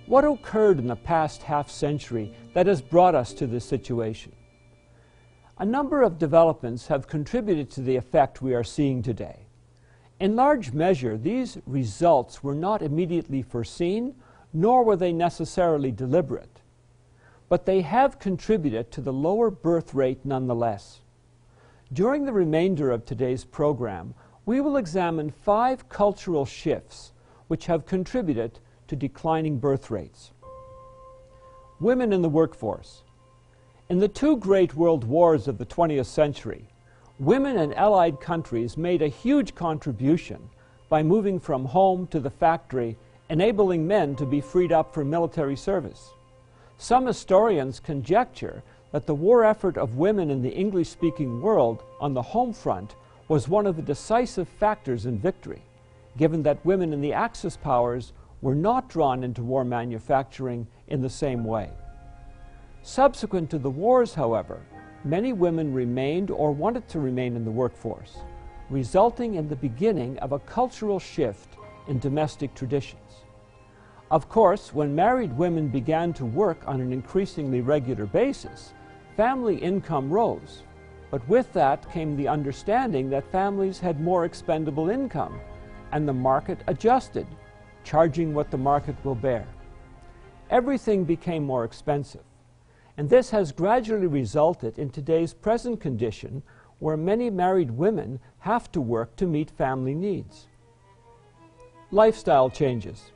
What 0.05 0.23
occurred 0.23 0.79
in 0.79 0.87
the 0.87 0.95
past 0.95 1.41
half 1.41 1.69
century 1.69 2.33
that 2.53 2.67
has 2.67 2.81
brought 2.81 3.15
us 3.15 3.33
to 3.33 3.47
this 3.47 3.65
situation? 3.65 4.33
A 5.61 5.65
number 5.65 6.01
of 6.01 6.17
developments 6.17 6.87
have 6.87 7.07
contributed 7.07 7.69
to 7.69 7.81
the 7.81 7.95
effect 7.95 8.41
we 8.41 8.55
are 8.55 8.63
seeing 8.63 9.03
today. 9.03 9.45
In 10.19 10.35
large 10.35 10.73
measure, 10.73 11.19
these 11.19 11.59
results 11.67 12.43
were 12.43 12.55
not 12.55 12.81
immediately 12.81 13.43
foreseen, 13.43 14.15
nor 14.51 14.83
were 14.83 14.95
they 14.95 15.13
necessarily 15.13 15.91
deliberate. 15.91 16.61
But 17.47 17.67
they 17.67 17.81
have 17.81 18.17
contributed 18.17 18.89
to 18.89 19.01
the 19.01 19.13
lower 19.13 19.51
birth 19.51 19.93
rate 19.93 20.25
nonetheless. 20.25 21.01
During 21.93 22.25
the 22.25 22.33
remainder 22.33 22.89
of 22.89 23.05
today's 23.05 23.45
program, 23.45 24.15
we 24.47 24.61
will 24.61 24.77
examine 24.77 25.29
five 25.29 25.87
cultural 25.89 26.47
shifts 26.47 27.11
which 27.49 27.67
have 27.67 27.85
contributed 27.85 28.57
to 28.87 28.95
declining 28.95 29.59
birth 29.59 29.91
rates. 29.91 30.31
Women 31.79 32.11
in 32.11 32.23
the 32.23 32.29
workforce. 32.29 33.03
In 33.91 33.99
the 33.99 34.07
two 34.07 34.37
great 34.37 34.73
world 34.73 35.03
wars 35.03 35.49
of 35.49 35.57
the 35.57 35.65
20th 35.65 36.05
century, 36.05 36.63
women 37.19 37.57
in 37.57 37.73
Allied 37.73 38.21
countries 38.21 38.77
made 38.77 39.01
a 39.01 39.09
huge 39.09 39.53
contribution 39.53 40.49
by 40.87 41.03
moving 41.03 41.41
from 41.41 41.65
home 41.65 42.07
to 42.07 42.21
the 42.21 42.29
factory, 42.29 42.95
enabling 43.29 43.85
men 43.85 44.15
to 44.15 44.25
be 44.25 44.39
freed 44.39 44.71
up 44.71 44.93
for 44.93 45.03
military 45.03 45.57
service. 45.57 46.11
Some 46.77 47.05
historians 47.05 47.81
conjecture 47.81 48.63
that 48.93 49.07
the 49.07 49.13
war 49.13 49.43
effort 49.43 49.77
of 49.77 49.97
women 49.97 50.31
in 50.31 50.41
the 50.41 50.55
English 50.55 50.87
speaking 50.87 51.41
world 51.41 51.83
on 51.99 52.13
the 52.13 52.21
home 52.21 52.53
front 52.53 52.95
was 53.27 53.49
one 53.49 53.67
of 53.67 53.75
the 53.75 53.81
decisive 53.81 54.47
factors 54.47 55.05
in 55.05 55.19
victory, 55.19 55.63
given 56.15 56.43
that 56.43 56.65
women 56.65 56.93
in 56.93 57.01
the 57.01 57.11
Axis 57.11 57.57
powers 57.57 58.13
were 58.41 58.55
not 58.55 58.87
drawn 58.87 59.21
into 59.21 59.43
war 59.43 59.65
manufacturing 59.65 60.65
in 60.87 61.01
the 61.01 61.09
same 61.09 61.43
way. 61.43 61.71
Subsequent 62.83 63.51
to 63.51 63.59
the 63.59 63.69
wars, 63.69 64.15
however, 64.15 64.59
many 65.03 65.33
women 65.33 65.71
remained 65.71 66.31
or 66.31 66.51
wanted 66.51 66.87
to 66.89 66.99
remain 66.99 67.35
in 67.35 67.45
the 67.45 67.51
workforce, 67.51 68.17
resulting 68.71 69.35
in 69.35 69.47
the 69.47 69.55
beginning 69.55 70.17
of 70.19 70.31
a 70.31 70.39
cultural 70.39 70.99
shift 70.99 71.57
in 71.87 71.99
domestic 71.99 72.55
traditions. 72.55 73.23
Of 74.09 74.29
course, 74.29 74.73
when 74.73 74.95
married 74.95 75.37
women 75.37 75.67
began 75.67 76.11
to 76.13 76.25
work 76.25 76.63
on 76.65 76.81
an 76.81 76.91
increasingly 76.91 77.61
regular 77.61 78.07
basis, 78.07 78.73
family 79.15 79.57
income 79.57 80.09
rose. 80.09 80.63
But 81.11 81.27
with 81.29 81.53
that 81.53 81.89
came 81.91 82.17
the 82.17 82.27
understanding 82.27 83.11
that 83.11 83.31
families 83.31 83.79
had 83.79 84.01
more 84.01 84.25
expendable 84.25 84.89
income, 84.89 85.39
and 85.91 86.07
the 86.07 86.13
market 86.13 86.63
adjusted, 86.67 87.27
charging 87.83 88.33
what 88.33 88.49
the 88.49 88.57
market 88.57 88.95
will 89.05 89.15
bear. 89.15 89.45
Everything 90.49 91.03
became 91.03 91.43
more 91.43 91.63
expensive. 91.63 92.23
And 93.01 93.09
this 93.09 93.31
has 93.31 93.51
gradually 93.51 94.05
resulted 94.05 94.77
in 94.77 94.91
today's 94.91 95.33
present 95.33 95.81
condition 95.81 96.43
where 96.77 96.95
many 96.95 97.31
married 97.31 97.71
women 97.71 98.19
have 98.37 98.71
to 98.73 98.79
work 98.79 99.15
to 99.15 99.25
meet 99.25 99.49
family 99.49 99.95
needs. 99.95 100.47
Lifestyle 101.89 102.47
changes. 102.47 103.11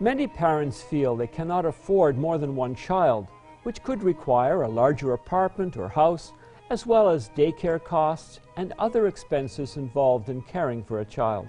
Many 0.00 0.26
parents 0.26 0.80
feel 0.80 1.14
they 1.14 1.26
cannot 1.26 1.66
afford 1.66 2.16
more 2.16 2.38
than 2.38 2.56
one 2.56 2.74
child, 2.74 3.26
which 3.64 3.82
could 3.82 4.02
require 4.02 4.62
a 4.62 4.70
larger 4.70 5.12
apartment 5.12 5.76
or 5.76 5.90
house, 5.90 6.32
as 6.70 6.86
well 6.86 7.10
as 7.10 7.28
daycare 7.36 7.84
costs 7.84 8.40
and 8.56 8.72
other 8.78 9.06
expenses 9.06 9.76
involved 9.76 10.30
in 10.30 10.40
caring 10.40 10.82
for 10.82 11.00
a 11.00 11.04
child. 11.04 11.46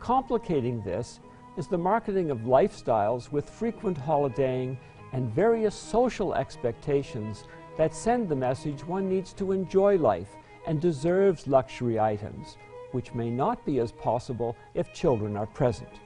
Complicating 0.00 0.82
this 0.82 1.20
is 1.56 1.68
the 1.68 1.78
marketing 1.78 2.32
of 2.32 2.38
lifestyles 2.38 3.30
with 3.30 3.48
frequent 3.48 3.96
holidaying 3.96 4.76
and 5.14 5.32
various 5.32 5.76
social 5.76 6.34
expectations 6.34 7.44
that 7.78 7.94
send 7.94 8.28
the 8.28 8.34
message 8.34 8.84
one 8.84 9.08
needs 9.08 9.32
to 9.32 9.52
enjoy 9.52 9.96
life 9.96 10.34
and 10.66 10.80
deserves 10.80 11.46
luxury 11.46 12.00
items, 12.00 12.56
which 12.90 13.14
may 13.14 13.30
not 13.30 13.64
be 13.64 13.78
as 13.78 13.92
possible 13.92 14.56
if 14.74 14.92
children 14.92 15.36
are 15.36 15.46
present. 15.46 16.00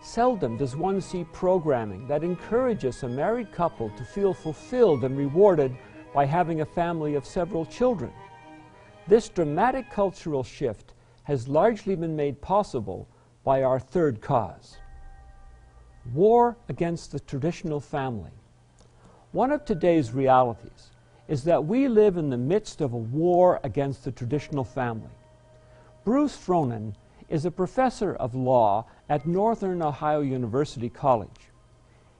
Seldom 0.00 0.56
does 0.56 0.74
one 0.74 1.00
see 1.00 1.22
programming 1.32 2.08
that 2.08 2.24
encourages 2.24 3.04
a 3.04 3.08
married 3.08 3.52
couple 3.52 3.90
to 3.90 4.02
feel 4.04 4.34
fulfilled 4.34 5.04
and 5.04 5.16
rewarded 5.16 5.76
by 6.12 6.24
having 6.24 6.62
a 6.62 6.66
family 6.66 7.14
of 7.14 7.24
several 7.24 7.64
children. 7.64 8.12
This 9.06 9.28
dramatic 9.28 9.88
cultural 9.88 10.42
shift 10.42 10.94
has 11.22 11.46
largely 11.46 11.94
been 11.94 12.16
made 12.16 12.42
possible 12.42 13.08
by 13.44 13.62
our 13.62 13.78
third 13.78 14.20
cause 14.20 14.78
war 16.14 16.56
against 16.68 17.12
the 17.12 17.20
traditional 17.20 17.80
family. 17.80 18.30
One 19.32 19.50
of 19.50 19.64
today's 19.64 20.12
realities 20.12 20.90
is 21.28 21.44
that 21.44 21.64
we 21.64 21.88
live 21.88 22.16
in 22.16 22.30
the 22.30 22.36
midst 22.36 22.80
of 22.80 22.92
a 22.92 22.96
war 22.96 23.60
against 23.64 24.04
the 24.04 24.12
traditional 24.12 24.64
family. 24.64 25.10
Bruce 26.04 26.36
Frohnen 26.36 26.94
is 27.28 27.44
a 27.44 27.50
professor 27.50 28.14
of 28.14 28.34
law 28.34 28.86
at 29.08 29.26
Northern 29.26 29.82
Ohio 29.82 30.20
University 30.20 30.88
College. 30.88 31.50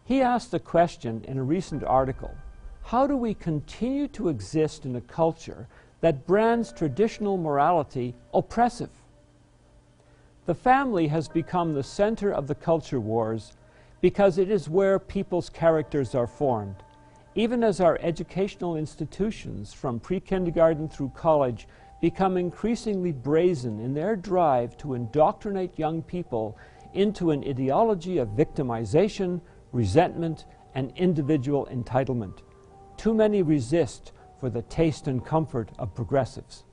He 0.04 0.20
asked 0.20 0.50
the 0.50 0.58
question 0.58 1.24
in 1.26 1.38
a 1.38 1.42
recent 1.42 1.84
article 1.84 2.34
how 2.82 3.06
do 3.08 3.16
we 3.16 3.34
continue 3.34 4.06
to 4.08 4.28
exist 4.28 4.84
in 4.84 4.94
a 4.94 5.00
culture 5.00 5.66
that 6.00 6.24
brands 6.24 6.72
traditional 6.72 7.36
morality 7.36 8.14
oppressive? 8.32 8.90
The 10.46 10.54
family 10.54 11.08
has 11.08 11.26
become 11.26 11.74
the 11.74 11.82
center 11.82 12.32
of 12.32 12.46
the 12.46 12.54
culture 12.54 13.00
wars 13.00 13.54
because 14.00 14.38
it 14.38 14.50
is 14.50 14.68
where 14.68 14.98
people's 14.98 15.48
characters 15.48 16.14
are 16.14 16.26
formed. 16.26 16.76
Even 17.34 17.62
as 17.62 17.80
our 17.80 17.98
educational 18.00 18.76
institutions, 18.76 19.72
from 19.72 20.00
pre 20.00 20.20
kindergarten 20.20 20.88
through 20.88 21.12
college, 21.14 21.68
become 22.00 22.36
increasingly 22.36 23.12
brazen 23.12 23.80
in 23.80 23.94
their 23.94 24.16
drive 24.16 24.76
to 24.78 24.94
indoctrinate 24.94 25.78
young 25.78 26.02
people 26.02 26.56
into 26.94 27.30
an 27.30 27.44
ideology 27.44 28.18
of 28.18 28.28
victimization, 28.28 29.40
resentment, 29.72 30.44
and 30.74 30.92
individual 30.96 31.66
entitlement. 31.70 32.38
Too 32.96 33.14
many 33.14 33.42
resist 33.42 34.12
for 34.38 34.50
the 34.50 34.62
taste 34.62 35.08
and 35.08 35.24
comfort 35.24 35.70
of 35.78 35.94
progressives. 35.94 36.64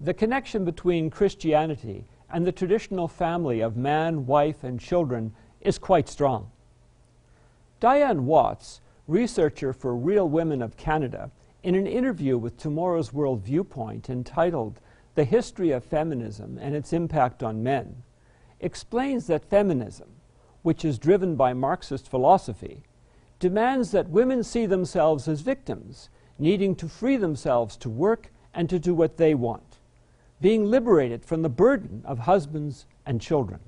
The 0.00 0.14
connection 0.14 0.64
between 0.64 1.10
Christianity 1.10 2.04
and 2.30 2.46
the 2.46 2.52
traditional 2.52 3.08
family 3.08 3.60
of 3.60 3.76
man, 3.76 4.26
wife, 4.26 4.64
and 4.64 4.78
children 4.78 5.34
is 5.60 5.78
quite 5.78 6.08
strong. 6.08 6.50
Diane 7.80 8.26
Watts, 8.26 8.80
researcher 9.06 9.72
for 9.72 9.96
Real 9.96 10.28
Women 10.28 10.62
of 10.62 10.76
Canada, 10.76 11.30
in 11.62 11.74
an 11.74 11.86
interview 11.86 12.36
with 12.38 12.56
Tomorrow's 12.56 13.12
World 13.12 13.42
Viewpoint 13.42 14.08
entitled 14.10 14.80
The 15.14 15.24
History 15.24 15.70
of 15.70 15.84
Feminism 15.84 16.58
and 16.60 16.74
Its 16.74 16.92
Impact 16.92 17.42
on 17.42 17.62
Men, 17.62 18.02
explains 18.60 19.26
that 19.26 19.48
feminism, 19.48 20.08
which 20.62 20.84
is 20.84 20.98
driven 20.98 21.36
by 21.36 21.52
Marxist 21.52 22.08
philosophy, 22.08 22.82
demands 23.38 23.92
that 23.92 24.08
women 24.08 24.42
see 24.42 24.66
themselves 24.66 25.28
as 25.28 25.40
victims, 25.40 26.08
needing 26.38 26.74
to 26.76 26.88
free 26.88 27.16
themselves 27.16 27.76
to 27.76 27.88
work 27.88 28.32
and 28.54 28.68
to 28.68 28.78
do 28.78 28.94
what 28.94 29.16
they 29.16 29.34
want, 29.34 29.78
being 30.40 30.64
liberated 30.64 31.24
from 31.24 31.42
the 31.42 31.48
burden 31.48 32.02
of 32.04 32.20
husbands 32.20 32.86
and 33.06 33.20
children. 33.20 33.60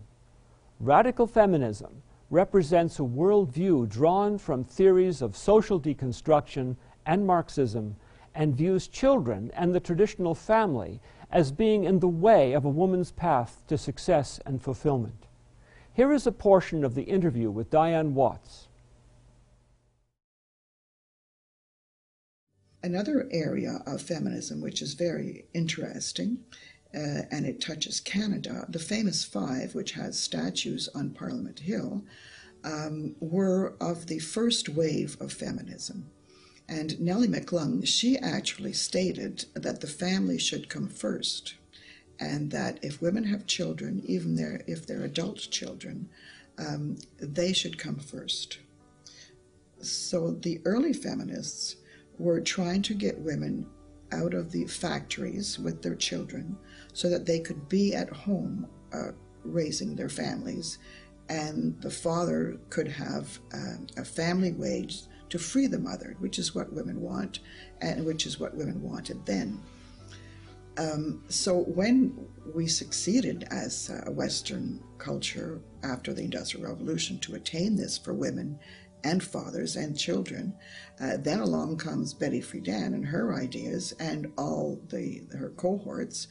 Radical 0.80 1.26
feminism 1.26 2.02
represents 2.30 2.98
a 2.98 3.02
worldview 3.02 3.86
drawn 3.90 4.38
from 4.38 4.64
theories 4.64 5.20
of 5.20 5.36
social 5.36 5.78
deconstruction 5.78 6.74
and 7.04 7.26
Marxism 7.26 7.96
and 8.34 8.56
views 8.56 8.88
children 8.88 9.50
and 9.52 9.74
the 9.74 9.80
traditional 9.80 10.34
family 10.34 10.98
as 11.30 11.52
being 11.52 11.84
in 11.84 11.98
the 11.98 12.08
way 12.08 12.54
of 12.54 12.64
a 12.64 12.70
woman's 12.70 13.10
path 13.10 13.62
to 13.66 13.76
success 13.76 14.40
and 14.46 14.62
fulfillment. 14.62 15.26
Here 15.92 16.14
is 16.14 16.26
a 16.26 16.32
portion 16.32 16.82
of 16.82 16.94
the 16.94 17.02
interview 17.02 17.50
with 17.50 17.68
Diane 17.68 18.14
Watts. 18.14 18.68
Another 22.82 23.28
area 23.30 23.82
of 23.86 24.00
feminism 24.00 24.62
which 24.62 24.80
is 24.80 24.94
very 24.94 25.44
interesting, 25.52 26.38
uh, 26.94 27.22
and 27.30 27.46
it 27.46 27.60
touches 27.60 28.00
Canada, 28.00 28.66
the 28.68 28.78
famous 28.78 29.24
five, 29.24 29.74
which 29.74 29.92
has 29.92 30.18
statues 30.18 30.88
on 30.94 31.10
Parliament 31.10 31.60
Hill, 31.60 32.02
um, 32.64 33.14
were 33.20 33.74
of 33.80 34.06
the 34.06 34.18
first 34.18 34.68
wave 34.68 35.16
of 35.20 35.32
feminism. 35.32 36.10
And 36.68 37.00
Nellie 37.00 37.28
McClung, 37.28 37.86
she 37.86 38.18
actually 38.18 38.72
stated 38.72 39.44
that 39.54 39.80
the 39.80 39.86
family 39.86 40.38
should 40.38 40.68
come 40.68 40.88
first, 40.88 41.54
and 42.18 42.50
that 42.50 42.78
if 42.82 43.00
women 43.00 43.24
have 43.24 43.46
children, 43.46 44.02
even 44.04 44.36
their, 44.36 44.62
if 44.66 44.86
they're 44.86 45.04
adult 45.04 45.38
children, 45.50 46.08
um, 46.58 46.98
they 47.18 47.52
should 47.52 47.78
come 47.78 47.96
first. 47.96 48.58
So 49.80 50.32
the 50.32 50.60
early 50.64 50.92
feminists 50.92 51.76
were 52.18 52.40
trying 52.40 52.82
to 52.82 52.94
get 52.94 53.18
women 53.18 53.66
out 54.12 54.34
of 54.34 54.52
the 54.52 54.66
factories 54.66 55.58
with 55.58 55.82
their 55.82 55.94
children 55.94 56.56
so 56.92 57.08
that 57.08 57.26
they 57.26 57.40
could 57.40 57.68
be 57.68 57.94
at 57.94 58.10
home 58.10 58.66
uh, 58.92 59.12
raising 59.44 59.94
their 59.94 60.08
families 60.08 60.78
and 61.30 61.80
the 61.80 61.90
father 61.90 62.58
could 62.70 62.88
have 62.88 63.38
uh, 63.54 63.76
a 63.96 64.04
family 64.04 64.52
wage 64.52 65.02
to 65.28 65.38
free 65.38 65.68
the 65.68 65.78
mother, 65.78 66.16
which 66.18 66.40
is 66.40 66.56
what 66.56 66.72
women 66.72 67.00
want 67.00 67.38
and 67.80 68.04
which 68.04 68.26
is 68.26 68.40
what 68.40 68.56
women 68.56 68.82
wanted 68.82 69.24
then. 69.24 69.62
Um, 70.76 71.22
so 71.28 71.58
when 71.58 72.26
we 72.52 72.66
succeeded 72.66 73.46
as 73.50 73.90
a 74.06 74.10
Western 74.10 74.82
culture 74.98 75.60
after 75.84 76.12
the 76.12 76.22
Industrial 76.22 76.66
Revolution 76.66 77.18
to 77.20 77.36
attain 77.36 77.76
this 77.76 77.96
for 77.96 78.12
women 78.12 78.58
and 79.04 79.22
fathers 79.22 79.76
and 79.76 79.98
children. 79.98 80.54
Uh, 81.00 81.16
then 81.18 81.40
along 81.40 81.78
comes 81.78 82.12
Betty 82.12 82.40
Friedan 82.40 82.94
and 82.94 83.06
her 83.06 83.34
ideas 83.34 83.92
and 83.98 84.30
all 84.36 84.80
the 84.88 85.22
her 85.32 85.50
cohorts 85.56 86.28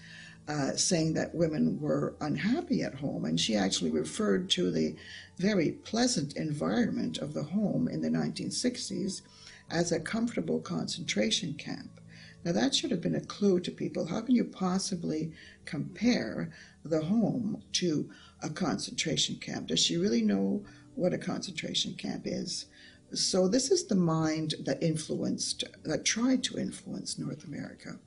uh, 0.50 0.76
saying 0.76 1.14
that 1.14 1.34
women 1.34 1.80
were 1.80 2.16
unhappy 2.20 2.82
at 2.82 2.96
home. 2.96 3.24
And 3.24 3.40
she 3.40 3.56
actually 3.56 3.92
referred 3.92 4.50
to 4.52 4.72
the 4.72 4.96
very 5.38 5.72
pleasant 5.72 6.36
environment 6.36 7.20
of 7.20 7.34
the 7.34 7.44
home 7.44 7.88
in 7.88 8.02
the 8.02 8.10
1960s 8.10 9.22
as 9.70 9.92
a 9.92 10.00
comfortable 10.00 10.60
concentration 10.60 11.54
camp. 11.54 12.02
Now, 12.44 12.52
that 12.54 12.74
should 12.74 12.92
have 12.92 13.02
been 13.02 13.16
a 13.16 13.22
clue 13.22 13.60
to 13.62 13.72
people. 13.72 14.06
How 14.06 14.22
can 14.22 14.36
you 14.36 14.46
possibly 14.46 15.32
compare 15.66 16.52
the 16.84 17.02
home 17.02 17.62
to 17.74 18.10
a 18.42 18.50
concentration 18.50 19.36
camp? 19.36 19.68
Does 19.68 19.80
she 19.80 19.98
really 19.98 20.22
know 20.22 20.64
what 21.00 21.14
a 21.14 21.18
concentration 21.18 21.94
camp 21.94 22.24
is. 22.26 22.66
So 23.14 23.48
this 23.48 23.72
is 23.72 23.86
the 23.86 23.96
mind 23.96 24.56
that 24.66 24.84
influenced, 24.84 25.64
that 25.84 26.06
tried 26.06 26.44
to 26.44 26.60
influence 26.60 27.18
North 27.18 27.46
America 27.46 27.98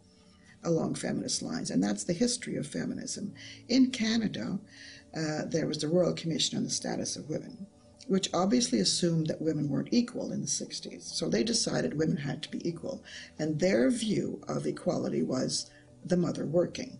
along 0.64 0.94
feminist 0.94 1.42
lines, 1.42 1.70
and 1.70 1.82
that's 1.82 2.04
the 2.04 2.12
history 2.12 2.56
of 2.56 2.66
feminism. 2.66 3.34
In 3.68 3.90
Canada, 3.90 4.58
uh, 5.16 5.44
there 5.46 5.66
was 5.66 5.78
the 5.78 5.88
Royal 5.88 6.14
Commission 6.14 6.56
on 6.56 6.64
the 6.64 6.70
Status 6.70 7.16
of 7.16 7.28
Women, 7.28 7.66
which 8.06 8.32
obviously 8.32 8.80
assumed 8.80 9.26
that 9.26 9.42
women 9.42 9.68
weren't 9.68 9.92
equal 9.92 10.32
in 10.32 10.40
the 10.40 10.46
60s. 10.46 11.02
So 11.02 11.28
they 11.28 11.44
decided 11.44 11.98
women 11.98 12.16
had 12.16 12.42
to 12.42 12.50
be 12.50 12.66
equal, 12.66 13.02
and 13.38 13.58
their 13.58 13.90
view 13.90 14.40
of 14.48 14.66
equality 14.66 15.22
was 15.22 15.70
the 16.04 16.16
mother 16.16 16.46
working. 16.46 16.98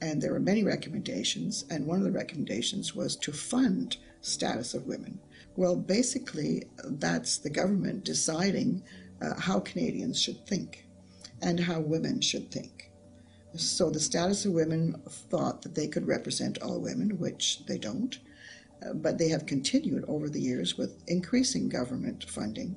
And 0.00 0.20
there 0.20 0.32
were 0.32 0.40
many 0.40 0.64
recommendations, 0.64 1.64
and 1.70 1.86
one 1.86 1.98
of 1.98 2.04
the 2.04 2.10
recommendations 2.10 2.94
was 2.94 3.16
to 3.16 3.32
fund 3.32 3.96
status 4.22 4.72
of 4.74 4.86
women? 4.86 5.18
Well, 5.56 5.76
basically, 5.76 6.64
that's 6.84 7.36
the 7.36 7.50
government 7.50 8.04
deciding 8.04 8.82
uh, 9.20 9.38
how 9.38 9.60
Canadians 9.60 10.20
should 10.20 10.46
think 10.46 10.86
and 11.42 11.60
how 11.60 11.80
women 11.80 12.20
should 12.20 12.50
think. 12.50 12.90
So 13.56 13.90
the 13.90 14.00
status 14.00 14.46
of 14.46 14.52
women 14.52 15.02
thought 15.08 15.60
that 15.62 15.74
they 15.74 15.86
could 15.86 16.06
represent 16.06 16.58
all 16.62 16.80
women, 16.80 17.18
which 17.18 17.66
they 17.66 17.76
don't, 17.76 18.18
uh, 18.84 18.94
but 18.94 19.18
they 19.18 19.28
have 19.28 19.44
continued 19.44 20.04
over 20.08 20.30
the 20.30 20.40
years 20.40 20.78
with 20.78 21.02
increasing 21.06 21.68
government 21.68 22.24
funding 22.30 22.76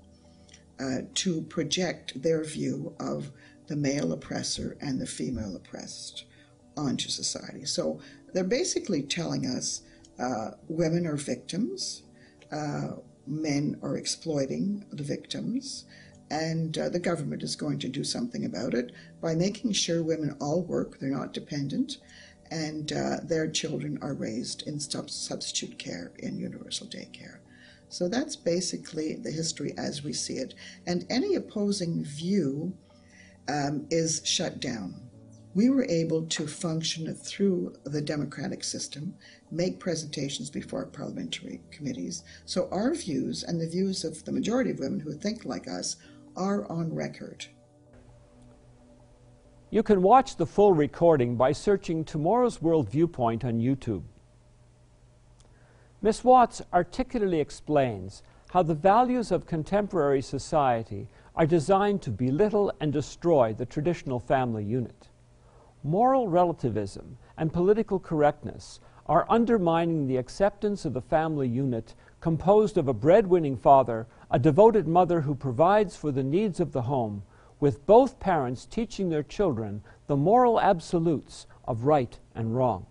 uh, 0.79 1.01
to 1.13 1.41
project 1.43 2.21
their 2.21 2.43
view 2.43 2.93
of 2.99 3.31
the 3.67 3.75
male 3.75 4.11
oppressor 4.11 4.77
and 4.81 4.99
the 4.99 5.07
female 5.07 5.55
oppressed 5.55 6.25
onto 6.75 7.09
society. 7.09 7.65
So 7.65 7.99
they're 8.33 8.43
basically 8.43 9.01
telling 9.01 9.45
us 9.45 9.81
uh, 10.19 10.51
women 10.67 11.07
are 11.07 11.15
victims, 11.15 12.03
uh, 12.51 12.89
men 13.25 13.77
are 13.81 13.97
exploiting 13.97 14.85
the 14.91 15.03
victims, 15.03 15.85
and 16.35 16.77
uh, 16.77 16.89
the 16.89 16.99
government 16.99 17.43
is 17.43 17.55
going 17.55 17.79
to 17.79 17.87
do 17.87 18.03
something 18.03 18.43
about 18.43 18.73
it 18.73 18.91
by 19.21 19.33
making 19.33 19.71
sure 19.71 20.03
women 20.03 20.35
all 20.41 20.63
work, 20.63 20.99
they're 20.99 21.09
not 21.09 21.33
dependent, 21.33 21.97
and 22.51 22.91
uh, 22.91 23.17
their 23.23 23.49
children 23.49 23.97
are 24.01 24.13
raised 24.13 24.67
in 24.67 24.77
substitute 24.77 25.79
care 25.79 26.11
in 26.19 26.37
universal 26.37 26.87
daycare. 26.87 27.37
So 27.87 28.09
that's 28.09 28.35
basically 28.35 29.15
the 29.15 29.31
history 29.31 29.73
as 29.77 30.03
we 30.03 30.11
see 30.11 30.33
it. 30.33 30.55
And 30.85 31.05
any 31.09 31.35
opposing 31.35 32.03
view 32.03 32.75
um, 33.47 33.87
is 33.89 34.21
shut 34.25 34.59
down 34.59 35.05
we 35.55 35.69
were 35.69 35.85
able 35.85 36.23
to 36.23 36.45
function 36.45 37.11
through 37.15 37.73
the 37.85 38.01
democratic 38.01 38.61
system, 38.61 39.15
make 39.51 39.79
presentations 39.79 40.49
before 40.49 40.85
parliamentary 40.85 41.61
committees. 41.71 42.23
So 42.45 42.67
our 42.71 42.93
views 42.93 43.43
and 43.43 43.59
the 43.59 43.69
views 43.69 44.03
of 44.03 44.23
the 44.25 44.33
majority 44.33 44.71
of 44.71 44.79
women 44.79 44.99
who 44.99 45.13
think 45.13 45.45
like 45.45 45.69
us 45.69 45.95
are 46.35 46.69
on 46.71 46.93
record. 46.93 47.45
You 49.69 49.83
can 49.83 50.01
watch 50.01 50.37
the 50.37 50.45
full 50.45 50.73
recording 50.73 51.35
by 51.35 51.51
searching 51.51 52.03
Tomorrow's 52.03 52.61
World 52.61 52.89
Viewpoint 52.89 53.43
on 53.43 53.59
YouTube. 53.59 54.03
Ms. 56.01 56.23
Watts 56.23 56.61
articulately 56.73 57.39
explains 57.39 58.21
how 58.51 58.63
the 58.63 58.75
values 58.75 59.31
of 59.31 59.45
contemporary 59.45 60.21
society 60.21 61.09
are 61.35 61.45
designed 61.45 62.01
to 62.03 62.11
belittle 62.11 62.71
and 62.79 62.93
destroy 62.93 63.53
the 63.53 63.65
traditional 63.65 64.19
family 64.19 64.63
unit. 64.63 65.09
Moral 65.83 66.27
relativism 66.27 67.17
and 67.37 67.51
political 67.51 67.99
correctness 67.99 68.79
are 69.07 69.25
undermining 69.29 70.07
the 70.07 70.17
acceptance 70.17 70.85
of 70.85 70.93
the 70.93 71.01
family 71.01 71.47
unit 71.47 71.95
composed 72.25 72.75
of 72.75 72.87
a 72.87 72.93
breadwinning 72.93 73.55
father, 73.55 74.07
a 74.31 74.39
devoted 74.39 74.87
mother 74.87 75.21
who 75.21 75.35
provides 75.35 75.95
for 75.95 76.11
the 76.11 76.23
needs 76.23 76.59
of 76.59 76.71
the 76.71 76.81
home, 76.81 77.21
with 77.59 77.85
both 77.85 78.19
parents 78.19 78.65
teaching 78.65 79.09
their 79.09 79.21
children 79.21 79.79
the 80.07 80.15
moral 80.15 80.59
absolutes 80.59 81.45
of 81.67 81.83
right 81.83 82.17
and 82.33 82.55
wrong. 82.55 82.83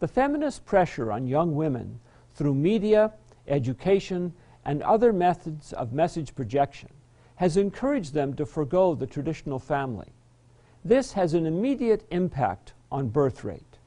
The 0.00 0.08
feminist 0.08 0.66
pressure 0.66 1.10
on 1.10 1.26
young 1.26 1.54
women 1.54 2.00
through 2.34 2.54
media, 2.54 3.14
education, 3.46 4.34
and 4.62 4.82
other 4.82 5.10
methods 5.10 5.72
of 5.72 5.94
message 5.94 6.34
projection 6.34 6.90
has 7.36 7.56
encouraged 7.56 8.12
them 8.12 8.34
to 8.34 8.44
forego 8.44 8.94
the 8.94 9.06
traditional 9.06 9.58
family. 9.58 10.12
This 10.84 11.14
has 11.14 11.32
an 11.32 11.46
immediate 11.46 12.06
impact 12.10 12.74
on 12.92 13.08
birth 13.08 13.42
rate. 13.42 13.78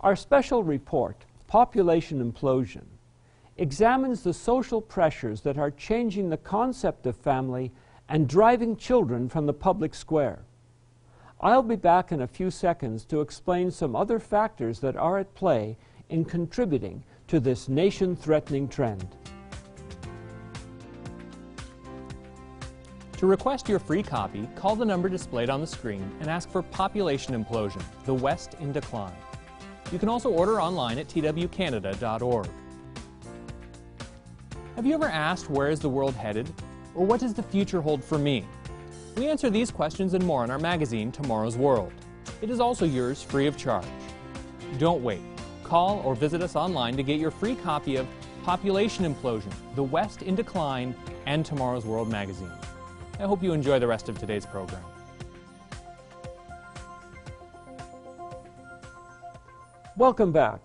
Our 0.00 0.16
special 0.16 0.62
report, 0.62 1.24
Population 1.46 2.20
Implosion, 2.20 2.84
examines 3.58 4.22
the 4.22 4.34
social 4.34 4.80
pressures 4.80 5.40
that 5.42 5.58
are 5.58 5.70
changing 5.70 6.28
the 6.28 6.36
concept 6.36 7.06
of 7.06 7.16
family 7.16 7.72
and 8.08 8.28
driving 8.28 8.76
children 8.76 9.28
from 9.28 9.46
the 9.46 9.52
public 9.52 9.94
square. 9.94 10.40
I'll 11.40 11.62
be 11.62 11.76
back 11.76 12.12
in 12.12 12.22
a 12.22 12.26
few 12.26 12.50
seconds 12.50 13.04
to 13.06 13.20
explain 13.20 13.70
some 13.70 13.94
other 13.94 14.18
factors 14.18 14.80
that 14.80 14.96
are 14.96 15.18
at 15.18 15.34
play 15.34 15.76
in 16.08 16.24
contributing 16.24 17.04
to 17.28 17.40
this 17.40 17.68
nation-threatening 17.68 18.68
trend. 18.68 19.06
To 23.18 23.26
request 23.26 23.68
your 23.68 23.78
free 23.78 24.02
copy, 24.02 24.46
call 24.56 24.76
the 24.76 24.84
number 24.84 25.08
displayed 25.08 25.48
on 25.48 25.62
the 25.62 25.66
screen 25.66 26.10
and 26.20 26.28
ask 26.28 26.50
for 26.50 26.62
Population 26.62 27.34
Implosion, 27.34 27.82
The 28.04 28.14
West 28.14 28.54
in 28.60 28.72
Decline. 28.72 29.16
You 29.90 29.98
can 29.98 30.10
also 30.10 30.30
order 30.30 30.60
online 30.60 30.98
at 30.98 31.08
twcanada.org. 31.08 32.48
Have 34.76 34.84
you 34.84 34.92
ever 34.92 35.06
asked 35.06 35.48
where 35.48 35.70
is 35.70 35.80
the 35.80 35.88
world 35.88 36.14
headed? 36.14 36.52
Or 36.94 37.06
what 37.06 37.18
does 37.18 37.32
the 37.32 37.42
future 37.42 37.80
hold 37.80 38.04
for 38.04 38.18
me? 38.18 38.44
We 39.16 39.26
answer 39.26 39.48
these 39.48 39.70
questions 39.70 40.12
and 40.12 40.22
more 40.22 40.44
in 40.44 40.50
our 40.50 40.58
magazine, 40.58 41.10
Tomorrow's 41.10 41.56
World. 41.56 41.94
It 42.42 42.50
is 42.50 42.60
also 42.60 42.84
yours 42.84 43.22
free 43.22 43.46
of 43.46 43.56
charge. 43.56 43.86
Don't 44.76 45.02
wait. 45.02 45.22
Call 45.64 46.02
or 46.04 46.14
visit 46.14 46.42
us 46.42 46.56
online 46.56 46.94
to 46.98 47.02
get 47.02 47.18
your 47.18 47.30
free 47.30 47.54
copy 47.54 47.96
of 47.96 48.06
Population 48.44 49.10
Implosion, 49.10 49.50
The 49.76 49.82
West 49.82 50.20
in 50.20 50.34
Decline, 50.34 50.94
and 51.24 51.46
Tomorrow's 51.46 51.86
World 51.86 52.10
magazine. 52.10 52.52
I 53.18 53.22
hope 53.22 53.42
you 53.42 53.54
enjoy 53.54 53.78
the 53.78 53.86
rest 53.86 54.10
of 54.10 54.18
today's 54.18 54.44
program. 54.44 54.84
Welcome 59.96 60.32
back. 60.32 60.60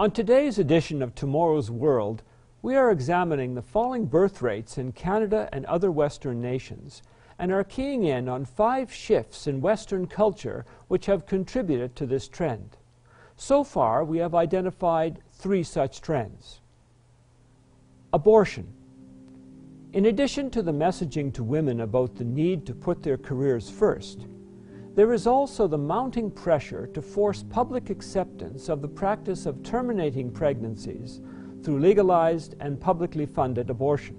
On 0.00 0.10
today's 0.10 0.58
edition 0.58 1.02
of 1.02 1.14
Tomorrow's 1.14 1.70
World, 1.70 2.22
we 2.66 2.74
are 2.74 2.90
examining 2.90 3.54
the 3.54 3.62
falling 3.62 4.06
birth 4.06 4.42
rates 4.42 4.76
in 4.76 4.90
Canada 4.90 5.48
and 5.52 5.64
other 5.66 5.92
Western 5.92 6.42
nations 6.42 7.00
and 7.38 7.52
are 7.52 7.62
keying 7.62 8.02
in 8.02 8.28
on 8.28 8.44
five 8.44 8.92
shifts 8.92 9.46
in 9.46 9.60
Western 9.60 10.04
culture 10.04 10.66
which 10.88 11.06
have 11.06 11.26
contributed 11.26 11.94
to 11.94 12.06
this 12.06 12.26
trend. 12.26 12.76
So 13.36 13.62
far, 13.62 14.02
we 14.02 14.18
have 14.18 14.34
identified 14.34 15.20
three 15.30 15.62
such 15.62 16.00
trends. 16.00 16.58
Abortion. 18.12 18.66
In 19.92 20.06
addition 20.06 20.50
to 20.50 20.60
the 20.60 20.72
messaging 20.72 21.32
to 21.34 21.44
women 21.44 21.82
about 21.82 22.16
the 22.16 22.24
need 22.24 22.66
to 22.66 22.74
put 22.74 23.00
their 23.00 23.16
careers 23.16 23.70
first, 23.70 24.26
there 24.96 25.12
is 25.12 25.28
also 25.28 25.68
the 25.68 25.78
mounting 25.78 26.32
pressure 26.32 26.88
to 26.88 27.00
force 27.00 27.44
public 27.44 27.90
acceptance 27.90 28.68
of 28.68 28.82
the 28.82 28.88
practice 28.88 29.46
of 29.46 29.62
terminating 29.62 30.32
pregnancies 30.32 31.20
through 31.66 31.80
legalized 31.80 32.54
and 32.60 32.80
publicly 32.80 33.26
funded 33.26 33.70
abortion. 33.70 34.16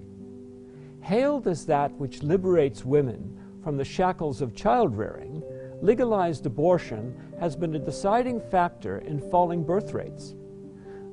Hailed 1.00 1.48
as 1.48 1.64
that 1.64 1.90
which 1.92 2.22
liberates 2.22 2.84
women 2.84 3.40
from 3.64 3.78
the 3.78 3.84
shackles 3.86 4.42
of 4.42 4.54
child 4.54 4.94
rearing, 4.94 5.42
legalized 5.80 6.44
abortion 6.44 7.16
has 7.40 7.56
been 7.56 7.74
a 7.74 7.78
deciding 7.78 8.38
factor 8.38 8.98
in 8.98 9.18
falling 9.30 9.64
birth 9.64 9.94
rates. 9.94 10.34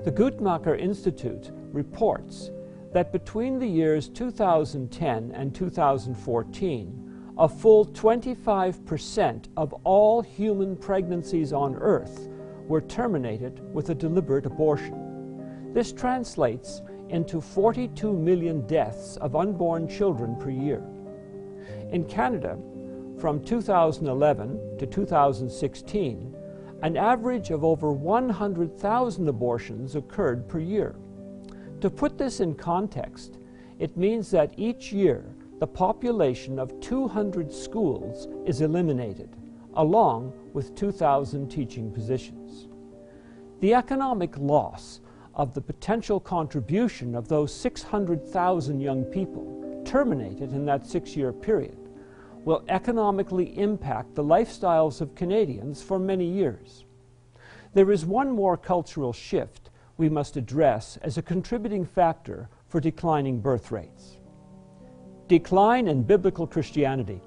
The 0.04 0.12
Guttmacher 0.12 0.78
Institute 0.78 1.52
reports 1.72 2.52
that 2.92 3.14
between 3.14 3.58
the 3.58 3.66
years 3.66 4.10
2010 4.10 5.32
and 5.32 5.56
2014, 5.56 7.32
a 7.38 7.48
full 7.48 7.86
25% 7.86 9.46
of 9.56 9.74
all 9.86 10.22
human 10.22 10.76
pregnancies 10.76 11.54
on 11.54 11.78
Earth 11.78 12.28
were 12.68 12.82
terminated 12.82 13.62
with 13.74 13.90
a 13.90 13.96
deliberate 13.96 14.46
abortion. 14.46 15.05
This 15.76 15.92
translates 15.92 16.82
into 17.10 17.42
42 17.42 18.14
million 18.14 18.66
deaths 18.66 19.18
of 19.18 19.36
unborn 19.36 19.90
children 19.90 20.38
per 20.38 20.50
year. 20.50 20.82
In 21.92 22.06
Canada, 22.06 22.58
from 23.20 23.44
2011 23.44 24.78
to 24.78 24.86
2016, 24.86 26.34
an 26.82 26.96
average 26.96 27.50
of 27.50 27.66
over 27.66 27.92
100,000 27.92 29.28
abortions 29.28 29.98
occurred 29.98 30.48
per 30.48 30.60
year. 30.60 30.96
To 31.82 31.90
put 31.90 32.18
this 32.18 32.40
in 32.40 32.56
context, 32.56 33.38
it 33.78 33.98
means 33.98 34.32
that 34.32 34.54
each 34.56 34.94
year 34.94 35.36
the 35.60 35.68
population 35.68 36.58
of 36.58 36.80
200 36.80 37.52
schools 37.52 38.30
is 38.46 38.62
eliminated, 38.62 39.36
along 39.74 40.32
with 40.54 40.74
2,000 40.74 41.50
teaching 41.50 41.92
positions. 41.92 42.70
The 43.60 43.74
economic 43.74 44.38
loss 44.38 45.02
of 45.36 45.54
the 45.54 45.62
potential 45.62 46.20
contribution 46.20 47.16
of 47.16 47.28
those 47.28 47.54
600,000 47.54 48.80
young 48.80 49.04
people 49.06 49.84
terminated 49.86 50.54
in 50.54 50.66
that 50.66 50.88
six 50.88 51.16
year 51.16 51.34
period 51.34 51.78
will 52.46 52.64
economically 52.70 53.58
impact 53.58 54.16
the 54.16 54.24
lifestyles 54.24 55.02
of 55.02 55.16
Canadians 55.16 55.82
for 55.82 55.98
many 55.98 56.26
years. 56.26 56.86
There 57.74 57.92
is 57.92 58.06
one 58.06 58.32
more 58.32 58.56
cultural 58.56 59.12
shift 59.12 59.72
we 59.98 60.10
must 60.10 60.38
address 60.38 60.98
as 61.02 61.18
a 61.18 61.22
contributing 61.22 61.86
factor 61.86 62.50
for 62.68 62.80
declining 62.80 63.40
birth 63.40 63.72
rates. 63.72 64.18
Decline 65.28 65.88
in 65.88 66.04
biblical 66.04 66.46
Christianity. 66.46 67.22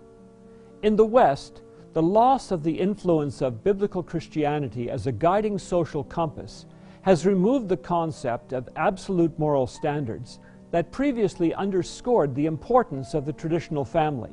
In 0.82 0.94
the 0.94 1.04
West, 1.04 1.62
the 1.94 2.02
loss 2.02 2.50
of 2.52 2.62
the 2.62 2.78
influence 2.78 3.42
of 3.42 3.64
biblical 3.64 4.02
Christianity 4.02 4.88
as 4.88 5.06
a 5.06 5.12
guiding 5.12 5.58
social 5.58 6.04
compass 6.04 6.66
has 7.08 7.24
removed 7.24 7.70
the 7.70 7.76
concept 7.78 8.52
of 8.52 8.68
absolute 8.76 9.38
moral 9.38 9.66
standards 9.66 10.40
that 10.70 10.92
previously 10.92 11.54
underscored 11.54 12.34
the 12.34 12.44
importance 12.44 13.14
of 13.14 13.24
the 13.24 13.32
traditional 13.32 13.82
family. 13.82 14.28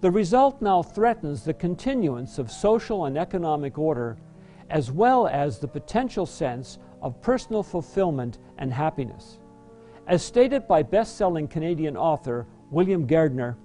The 0.00 0.10
result 0.10 0.62
now 0.62 0.82
threatens 0.82 1.44
the 1.44 1.52
continuance 1.52 2.38
of 2.38 2.50
social 2.50 3.04
and 3.04 3.18
economic 3.18 3.76
order, 3.76 4.16
as 4.70 4.90
well 4.90 5.28
as 5.28 5.58
the 5.58 5.68
potential 5.68 6.24
sense 6.24 6.78
of 7.02 7.20
personal 7.20 7.62
fulfillment 7.62 8.38
and 8.56 8.72
happiness. 8.72 9.38
As 10.06 10.24
stated 10.24 10.66
by 10.66 10.82
best 10.82 11.18
selling 11.18 11.46
Canadian 11.46 11.98
author 11.98 12.46
William 12.70 13.06
Gairdner, 13.06 13.56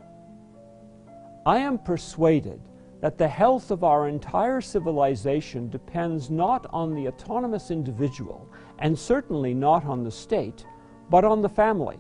I 1.45 1.59
am 1.59 1.77
persuaded 1.77 2.59
that 3.01 3.17
the 3.17 3.27
health 3.27 3.71
of 3.71 3.83
our 3.83 4.07
entire 4.07 4.59
civilization 4.61 5.69
depends 5.69 6.29
not 6.29 6.65
on 6.71 6.93
the 6.93 7.07
autonomous 7.07 7.71
individual, 7.71 8.51
and 8.79 8.97
certainly 8.97 9.53
not 9.53 9.85
on 9.85 10.03
the 10.03 10.11
state, 10.11 10.65
but 11.09 11.23
on 11.23 11.41
the 11.41 11.49
family, 11.49 11.97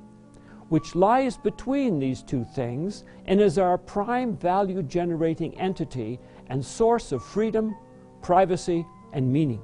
which 0.67 0.95
lies 0.95 1.37
between 1.37 1.99
these 1.99 2.21
two 2.21 2.43
things 2.43 3.05
and 3.25 3.39
is 3.39 3.57
our 3.57 3.77
prime 3.77 4.35
value 4.37 4.83
generating 4.83 5.57
entity 5.59 6.19
and 6.47 6.63
source 6.63 7.11
of 7.11 7.23
freedom, 7.23 7.75
privacy, 8.21 8.85
and 9.13 9.31
meaning. 9.31 9.61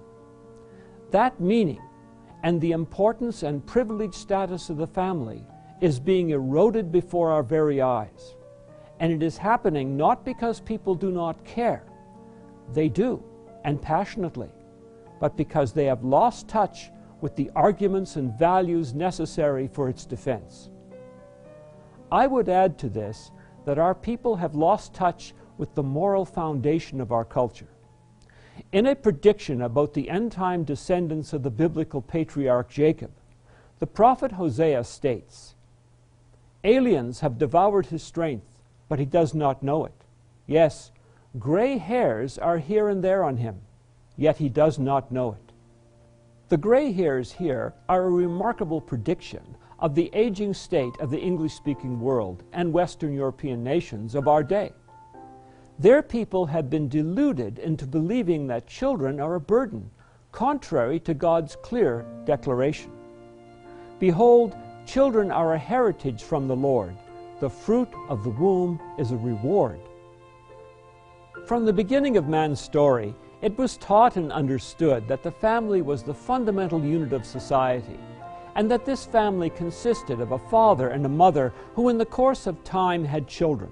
That 1.12 1.40
meaning 1.40 1.82
and 2.44 2.62
the 2.62 2.72
importance 2.72 3.44
and 3.44 3.66
privileged 3.66 4.16
status 4.16 4.70
of 4.70 4.78
the 4.78 4.88
family 4.88 5.44
is 5.82 6.00
being 6.00 6.30
eroded 6.30 6.92
before 6.92 7.32
our 7.32 7.44
very 7.44 7.82
eyes. 7.82 8.36
And 9.00 9.12
it 9.12 9.22
is 9.22 9.38
happening 9.38 9.98
not 9.98 10.24
because 10.24 10.60
people 10.60 10.96
do 10.96 11.12
not 11.12 11.44
care, 11.44 11.84
they 12.74 12.90
do, 12.90 13.24
and 13.64 13.82
passionately, 13.82 14.50
but 15.20 15.36
because 15.36 15.74
they 15.74 15.86
have 15.86 16.04
lost 16.04 16.48
touch 16.48 16.92
with 17.22 17.36
the 17.36 17.52
arguments 17.56 18.16
and 18.16 18.38
values 18.38 18.94
necessary 18.94 19.68
for 19.68 19.90
its 19.90 20.06
defense. 20.06 20.70
I 22.12 22.28
would 22.28 22.50
add 22.50 22.78
to 22.80 22.90
this 22.90 23.32
that 23.66 23.80
our 23.80 23.96
people 23.96 24.36
have 24.36 24.56
lost 24.56 24.94
touch 24.94 25.34
with 25.58 25.74
the 25.76 25.84
moral 25.84 26.26
foundation 26.26 27.02
of 27.02 27.12
our 27.12 27.26
culture. 27.26 27.68
In 28.72 28.86
a 28.86 28.96
prediction 28.96 29.62
about 29.62 29.94
the 29.94 30.10
end 30.10 30.32
time 30.32 30.64
descendants 30.64 31.34
of 31.34 31.44
the 31.44 31.50
biblical 31.50 32.02
patriarch 32.02 32.70
Jacob, 32.70 33.12
the 33.80 33.88
prophet 33.88 34.34
Hosea 34.34 34.84
states 34.84 35.56
Aliens 36.64 37.20
have 37.20 37.38
devoured 37.38 37.88
his 37.88 38.02
strength, 38.02 38.48
but 38.88 39.00
he 39.00 39.06
does 39.06 39.34
not 39.34 39.64
know 39.64 39.86
it. 39.86 40.04
Yes, 40.48 40.92
gray 41.40 41.78
hairs 41.78 42.38
are 42.38 42.58
here 42.58 42.90
and 42.90 43.04
there 43.04 43.24
on 43.24 43.38
him, 43.38 43.62
yet 44.16 44.38
he 44.38 44.50
does 44.50 44.80
not 44.80 45.12
know 45.12 45.34
it. 45.34 45.52
The 46.50 46.58
gray 46.58 46.92
hairs 46.92 47.32
here 47.32 47.74
are 47.90 48.04
a 48.04 48.10
remarkable 48.10 48.80
prediction 48.80 49.58
of 49.80 49.96
the 49.96 50.10
aging 50.14 50.54
state 50.54 50.94
of 51.00 51.10
the 51.10 51.20
English 51.20 51.54
speaking 51.54 52.00
world 52.00 52.44
and 52.54 52.72
Western 52.72 53.14
European 53.14 53.64
nations 53.64 54.16
of 54.16 54.28
our 54.28 54.44
day. 54.44 54.72
Their 55.80 56.02
people 56.02 56.46
have 56.46 56.70
been 56.70 56.88
deluded 56.88 57.60
into 57.60 57.86
believing 57.86 58.48
that 58.48 58.68
children 58.68 59.20
are 59.20 59.36
a 59.36 59.42
burden, 59.42 59.90
contrary 60.32 61.00
to 61.02 61.14
God's 61.14 61.58
clear 61.58 62.06
declaration. 62.26 62.92
Behold, 64.00 64.56
Children 64.86 65.32
are 65.32 65.54
a 65.54 65.58
heritage 65.58 66.24
from 66.24 66.48
the 66.48 66.56
Lord. 66.56 66.96
The 67.42 67.50
fruit 67.50 67.90
of 68.08 68.24
the 68.24 68.30
womb 68.30 68.80
is 68.98 69.12
a 69.12 69.18
reward. 69.18 69.82
From 71.46 71.66
the 71.66 71.74
beginning 71.74 72.16
of 72.16 72.30
man's 72.30 72.62
story, 72.62 73.14
it 73.42 73.58
was 73.58 73.76
taught 73.76 74.16
and 74.16 74.32
understood 74.32 75.06
that 75.10 75.22
the 75.22 75.32
family 75.32 75.82
was 75.82 76.02
the 76.02 76.14
fundamental 76.14 76.82
unit 76.82 77.12
of 77.12 77.26
society, 77.26 78.00
and 78.56 78.72
that 78.72 78.86
this 78.86 79.04
family 79.04 79.50
consisted 79.50 80.22
of 80.22 80.32
a 80.32 80.40
father 80.40 80.90
and 80.90 81.06
a 81.06 81.10
mother 81.10 81.52
who, 81.74 81.90
in 81.90 81.98
the 81.98 82.06
course 82.06 82.48
of 82.48 82.64
time, 82.64 83.04
had 83.04 83.28
children. 83.28 83.72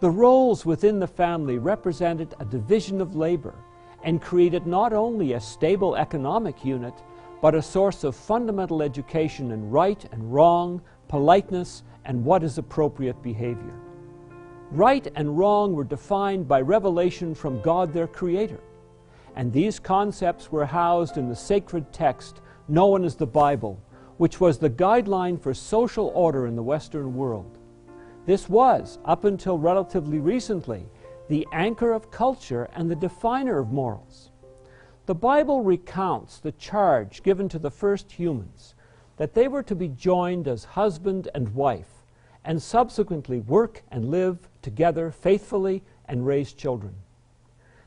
The 0.00 0.10
roles 0.10 0.66
within 0.66 0.98
the 1.00 1.06
family 1.06 1.56
represented 1.56 2.34
a 2.40 2.44
division 2.44 3.00
of 3.00 3.16
labor 3.16 3.54
and 4.02 4.20
created 4.20 4.66
not 4.66 4.92
only 4.92 5.32
a 5.32 5.40
stable 5.40 5.96
economic 5.96 6.62
unit, 6.62 6.94
but 7.40 7.54
a 7.54 7.62
source 7.62 8.04
of 8.04 8.14
fundamental 8.14 8.82
education 8.82 9.50
in 9.50 9.70
right 9.70 10.04
and 10.12 10.30
wrong, 10.32 10.82
politeness, 11.08 11.84
and 12.04 12.24
what 12.24 12.42
is 12.42 12.58
appropriate 12.58 13.22
behavior. 13.22 13.78
Right 14.70 15.06
and 15.14 15.36
wrong 15.36 15.74
were 15.74 15.84
defined 15.84 16.48
by 16.48 16.60
revelation 16.60 17.34
from 17.34 17.60
God 17.60 17.92
their 17.92 18.06
Creator, 18.06 18.60
and 19.36 19.52
these 19.52 19.78
concepts 19.78 20.50
were 20.50 20.66
housed 20.66 21.16
in 21.16 21.28
the 21.28 21.36
sacred 21.36 21.92
text 21.92 22.40
known 22.68 23.04
as 23.04 23.16
the 23.16 23.26
Bible, 23.26 23.80
which 24.16 24.40
was 24.40 24.58
the 24.58 24.70
guideline 24.70 25.40
for 25.40 25.52
social 25.52 26.08
order 26.14 26.46
in 26.46 26.56
the 26.56 26.62
Western 26.62 27.14
world. 27.14 27.58
This 28.24 28.48
was, 28.48 28.98
up 29.04 29.24
until 29.24 29.58
relatively 29.58 30.20
recently, 30.20 30.86
the 31.28 31.46
anchor 31.52 31.92
of 31.92 32.10
culture 32.10 32.68
and 32.74 32.90
the 32.90 32.96
definer 32.96 33.58
of 33.58 33.72
morals. 33.72 34.30
The 35.06 35.14
Bible 35.14 35.62
recounts 35.62 36.38
the 36.38 36.52
charge 36.52 37.22
given 37.22 37.48
to 37.48 37.58
the 37.58 37.70
first 37.70 38.12
humans 38.12 38.74
that 39.16 39.34
they 39.34 39.48
were 39.48 39.62
to 39.64 39.74
be 39.74 39.88
joined 39.88 40.46
as 40.46 40.64
husband 40.64 41.28
and 41.34 41.54
wife, 41.54 41.91
and 42.44 42.62
subsequently 42.62 43.40
work 43.40 43.82
and 43.90 44.10
live 44.10 44.48
together 44.62 45.10
faithfully 45.10 45.82
and 46.06 46.26
raise 46.26 46.52
children. 46.52 46.94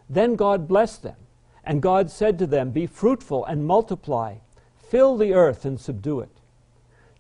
Then 0.10 0.36
God 0.36 0.68
blessed 0.68 1.04
them, 1.04 1.18
and 1.64 1.82
God 1.82 2.10
said 2.10 2.40
to 2.40 2.48
them, 2.48 2.72
Be 2.72 2.86
fruitful 2.86 3.46
and 3.46 3.66
multiply, 3.66 4.36
fill 4.78 5.18
the 5.18 5.34
earth 5.34 5.66
and 5.66 5.80
subdue 5.80 6.20
it. 6.20 6.42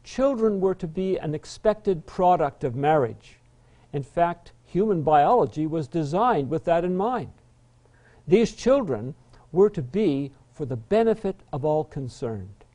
Children 0.03 0.59
were 0.59 0.75
to 0.75 0.87
be 0.87 1.17
an 1.17 1.33
expected 1.33 2.05
product 2.05 2.63
of 2.63 2.75
marriage. 2.75 3.37
In 3.91 4.03
fact, 4.03 4.51
human 4.65 5.01
biology 5.01 5.65
was 5.65 5.87
designed 5.87 6.49
with 6.49 6.65
that 6.65 6.85
in 6.85 6.95
mind. 6.95 7.31
These 8.27 8.53
children 8.53 9.15
were 9.51 9.69
to 9.69 9.81
be 9.81 10.31
for 10.53 10.65
the 10.65 10.75
benefit 10.75 11.41
of 11.51 11.65
all 11.65 11.83
concerned. 11.83 12.65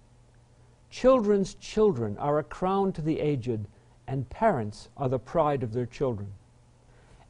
Children's 0.91 1.55
children 1.55 2.19
are 2.19 2.39
a 2.39 2.45
crown 2.45 2.93
to 2.93 3.03
the 3.03 3.21
aged, 3.21 3.67
and 4.11 4.29
parents 4.29 4.89
are 4.97 5.09
the 5.09 5.21
pride 5.21 5.63
of 5.63 5.73
their 5.73 5.87
children. 5.87 6.33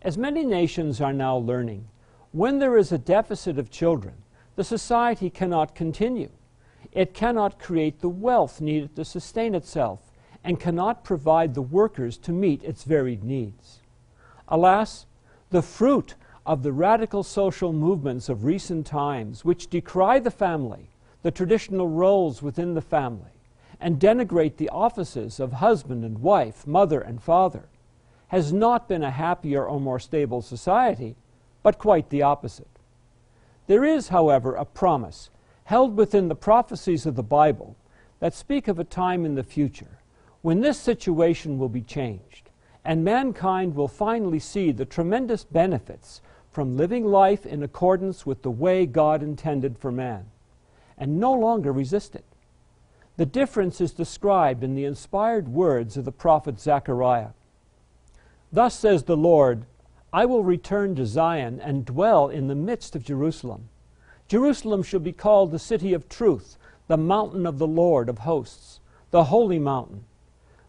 As 0.00 0.16
many 0.16 0.46
nations 0.46 0.98
are 0.98 1.12
now 1.12 1.36
learning, 1.36 1.86
when 2.32 2.58
there 2.58 2.78
is 2.78 2.90
a 2.90 2.96
deficit 2.96 3.58
of 3.58 3.70
children, 3.70 4.14
the 4.56 4.64
society 4.64 5.28
cannot 5.28 5.74
continue. 5.74 6.30
It 6.90 7.12
cannot 7.12 7.58
create 7.58 8.00
the 8.00 8.08
wealth 8.08 8.62
needed 8.62 8.96
to 8.96 9.04
sustain 9.04 9.54
itself 9.54 10.00
and 10.42 10.58
cannot 10.58 11.04
provide 11.04 11.52
the 11.52 11.60
workers 11.60 12.16
to 12.16 12.32
meet 12.32 12.64
its 12.64 12.84
varied 12.84 13.22
needs. 13.22 13.80
Alas, 14.48 15.04
the 15.50 15.60
fruit 15.60 16.14
of 16.46 16.62
the 16.62 16.72
radical 16.72 17.22
social 17.22 17.74
movements 17.74 18.30
of 18.30 18.44
recent 18.44 18.86
times, 18.86 19.44
which 19.44 19.68
decry 19.68 20.18
the 20.18 20.30
family, 20.30 20.88
the 21.22 21.30
traditional 21.30 21.88
roles 21.88 22.40
within 22.40 22.72
the 22.72 22.80
family, 22.80 23.39
and 23.80 23.98
denigrate 23.98 24.56
the 24.56 24.68
offices 24.68 25.40
of 25.40 25.54
husband 25.54 26.04
and 26.04 26.18
wife, 26.18 26.66
mother 26.66 27.00
and 27.00 27.22
father, 27.22 27.68
has 28.28 28.52
not 28.52 28.88
been 28.88 29.02
a 29.02 29.10
happier 29.10 29.64
or 29.64 29.80
more 29.80 29.98
stable 29.98 30.42
society, 30.42 31.16
but 31.62 31.78
quite 31.78 32.10
the 32.10 32.22
opposite. 32.22 32.68
There 33.66 33.84
is, 33.84 34.08
however, 34.08 34.54
a 34.54 34.64
promise 34.64 35.30
held 35.64 35.96
within 35.96 36.28
the 36.28 36.34
prophecies 36.34 37.06
of 37.06 37.14
the 37.16 37.22
Bible 37.22 37.76
that 38.18 38.34
speak 38.34 38.68
of 38.68 38.78
a 38.78 38.84
time 38.84 39.24
in 39.24 39.34
the 39.34 39.42
future 39.42 39.98
when 40.42 40.60
this 40.60 40.78
situation 40.78 41.58
will 41.58 41.68
be 41.68 41.82
changed 41.82 42.50
and 42.84 43.04
mankind 43.04 43.74
will 43.74 43.88
finally 43.88 44.38
see 44.38 44.72
the 44.72 44.84
tremendous 44.84 45.44
benefits 45.44 46.20
from 46.50 46.76
living 46.76 47.04
life 47.04 47.46
in 47.46 47.62
accordance 47.62 48.26
with 48.26 48.42
the 48.42 48.50
way 48.50 48.86
God 48.86 49.22
intended 49.22 49.78
for 49.78 49.92
man 49.92 50.26
and 50.98 51.20
no 51.20 51.32
longer 51.32 51.72
resist 51.72 52.14
it. 52.14 52.24
The 53.20 53.26
difference 53.26 53.83
is 53.83 53.92
described 53.92 54.64
in 54.64 54.74
the 54.74 54.87
inspired 54.87 55.46
words 55.46 55.98
of 55.98 56.06
the 56.06 56.11
prophet 56.11 56.59
Zechariah. 56.59 57.33
Thus 58.50 58.74
says 58.74 59.02
the 59.02 59.14
Lord, 59.14 59.66
I 60.11 60.24
will 60.24 60.42
return 60.42 60.94
to 60.94 61.04
Zion 61.04 61.61
and 61.61 61.85
dwell 61.85 62.30
in 62.30 62.48
the 62.48 62.54
midst 62.54 62.96
of 62.96 63.04
Jerusalem. 63.04 63.68
Jerusalem 64.26 64.83
shall 64.83 65.00
be 65.00 65.12
called 65.12 65.50
the 65.50 65.59
city 65.59 65.92
of 65.92 66.09
truth, 66.09 66.56
the 66.88 66.96
mountain 66.96 67.44
of 67.44 67.59
the 67.59 67.66
Lord 67.66 68.09
of 68.09 68.20
hosts, 68.20 68.80
the 69.11 69.24
holy 69.24 69.59
mountain. 69.59 70.04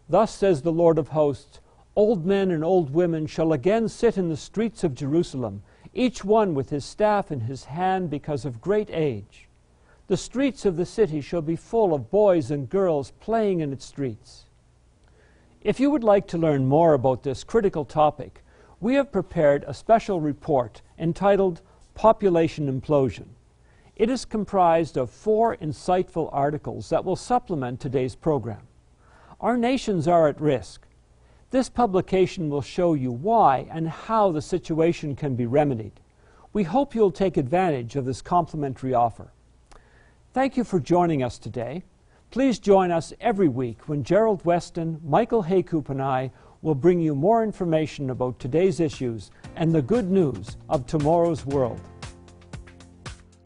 Thus 0.06 0.34
says 0.34 0.60
the 0.60 0.72
Lord 0.72 0.98
of 0.98 1.08
hosts 1.08 1.60
Old 1.96 2.26
men 2.26 2.50
and 2.50 2.62
old 2.62 2.92
women 2.92 3.26
shall 3.26 3.54
again 3.54 3.88
sit 3.88 4.18
in 4.18 4.28
the 4.28 4.36
streets 4.36 4.84
of 4.84 4.94
Jerusalem, 4.94 5.62
each 5.94 6.22
one 6.22 6.52
with 6.52 6.68
his 6.68 6.84
staff 6.84 7.32
in 7.32 7.40
his 7.40 7.64
hand 7.64 8.10
because 8.10 8.44
of 8.44 8.60
great 8.60 8.90
age. 8.90 9.48
The 10.08 10.16
streets 10.16 10.64
of 10.64 10.76
the 10.76 10.84
city 10.84 11.20
shall 11.20 11.42
be 11.42 11.56
full 11.56 11.94
of 11.94 12.10
boys 12.10 12.50
and 12.50 12.68
girls 12.68 13.12
playing 13.20 13.60
in 13.60 13.72
its 13.72 13.84
streets. 13.84 14.46
If 15.62 15.78
you 15.78 15.90
would 15.90 16.02
like 16.02 16.26
to 16.28 16.38
learn 16.38 16.66
more 16.66 16.92
about 16.92 17.22
this 17.22 17.44
critical 17.44 17.84
topic, 17.84 18.42
we 18.80 18.94
have 18.96 19.12
prepared 19.12 19.64
a 19.66 19.74
special 19.74 20.20
report 20.20 20.82
entitled 20.98 21.60
Population 21.94 22.68
Implosion. 22.68 23.26
It 23.94 24.10
is 24.10 24.24
comprised 24.24 24.96
of 24.96 25.08
four 25.08 25.56
insightful 25.56 26.28
articles 26.32 26.88
that 26.88 27.04
will 27.04 27.14
supplement 27.14 27.78
today's 27.78 28.16
program. 28.16 28.62
Our 29.40 29.56
nations 29.56 30.08
are 30.08 30.26
at 30.26 30.40
risk. 30.40 30.86
This 31.50 31.68
publication 31.68 32.48
will 32.48 32.62
show 32.62 32.94
you 32.94 33.12
why 33.12 33.68
and 33.70 33.88
how 33.88 34.32
the 34.32 34.42
situation 34.42 35.14
can 35.14 35.36
be 35.36 35.46
remedied. 35.46 36.00
We 36.52 36.64
hope 36.64 36.94
you'll 36.94 37.12
take 37.12 37.36
advantage 37.36 37.94
of 37.94 38.04
this 38.04 38.20
complimentary 38.20 38.94
offer. 38.94 39.30
Thank 40.32 40.56
you 40.56 40.64
for 40.64 40.80
joining 40.80 41.22
us 41.22 41.36
today. 41.36 41.84
Please 42.30 42.58
join 42.58 42.90
us 42.90 43.12
every 43.20 43.48
week 43.48 43.86
when 43.86 44.02
Gerald 44.02 44.42
Weston, 44.46 44.98
Michael 45.04 45.44
Heykoop, 45.44 45.90
and 45.90 46.00
I 46.00 46.32
will 46.62 46.74
bring 46.74 47.00
you 47.00 47.14
more 47.14 47.42
information 47.42 48.08
about 48.08 48.38
today's 48.38 48.80
issues 48.80 49.30
and 49.56 49.74
the 49.74 49.82
good 49.82 50.10
news 50.10 50.56
of 50.70 50.86
tomorrow's 50.86 51.44
world. 51.44 51.82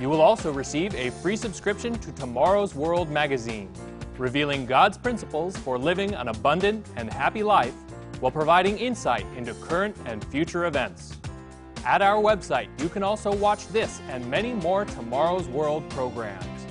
You 0.00 0.08
will 0.08 0.20
also 0.20 0.52
receive 0.52 0.92
a 0.96 1.10
free 1.10 1.36
subscription 1.36 1.96
to 2.00 2.10
Tomorrow's 2.10 2.74
World 2.74 3.08
magazine, 3.08 3.72
revealing 4.18 4.66
God's 4.66 4.98
principles 4.98 5.56
for 5.58 5.78
living 5.78 6.12
an 6.14 6.26
abundant 6.26 6.84
and 6.96 7.08
happy 7.12 7.44
life 7.44 7.74
while 8.18 8.32
providing 8.32 8.78
insight 8.78 9.24
into 9.36 9.54
current 9.54 9.96
and 10.04 10.24
future 10.24 10.66
events. 10.66 11.16
At 11.84 12.02
our 12.02 12.20
website, 12.20 12.66
you 12.82 12.88
can 12.88 13.04
also 13.04 13.32
watch 13.32 13.68
this 13.68 14.00
and 14.08 14.28
many 14.28 14.54
more 14.54 14.84
Tomorrow's 14.86 15.46
World 15.46 15.88
programs. 15.90 16.66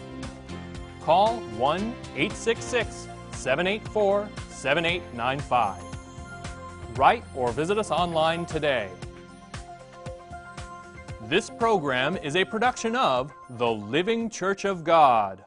Call 0.99 1.37
1 1.39 1.79
866 2.17 3.07
784 3.31 4.27
7895. 4.61 5.81
Write 6.95 7.23
or 7.35 7.51
visit 7.51 7.79
us 7.79 7.89
online 7.89 8.45
today. 8.45 8.89
This 11.27 11.49
program 11.49 12.15
is 12.17 12.35
a 12.35 12.45
production 12.45 12.95
of 12.95 13.33
the 13.57 13.67
Living 13.67 14.29
Church 14.29 14.65
of 14.65 14.83
God. 14.83 15.43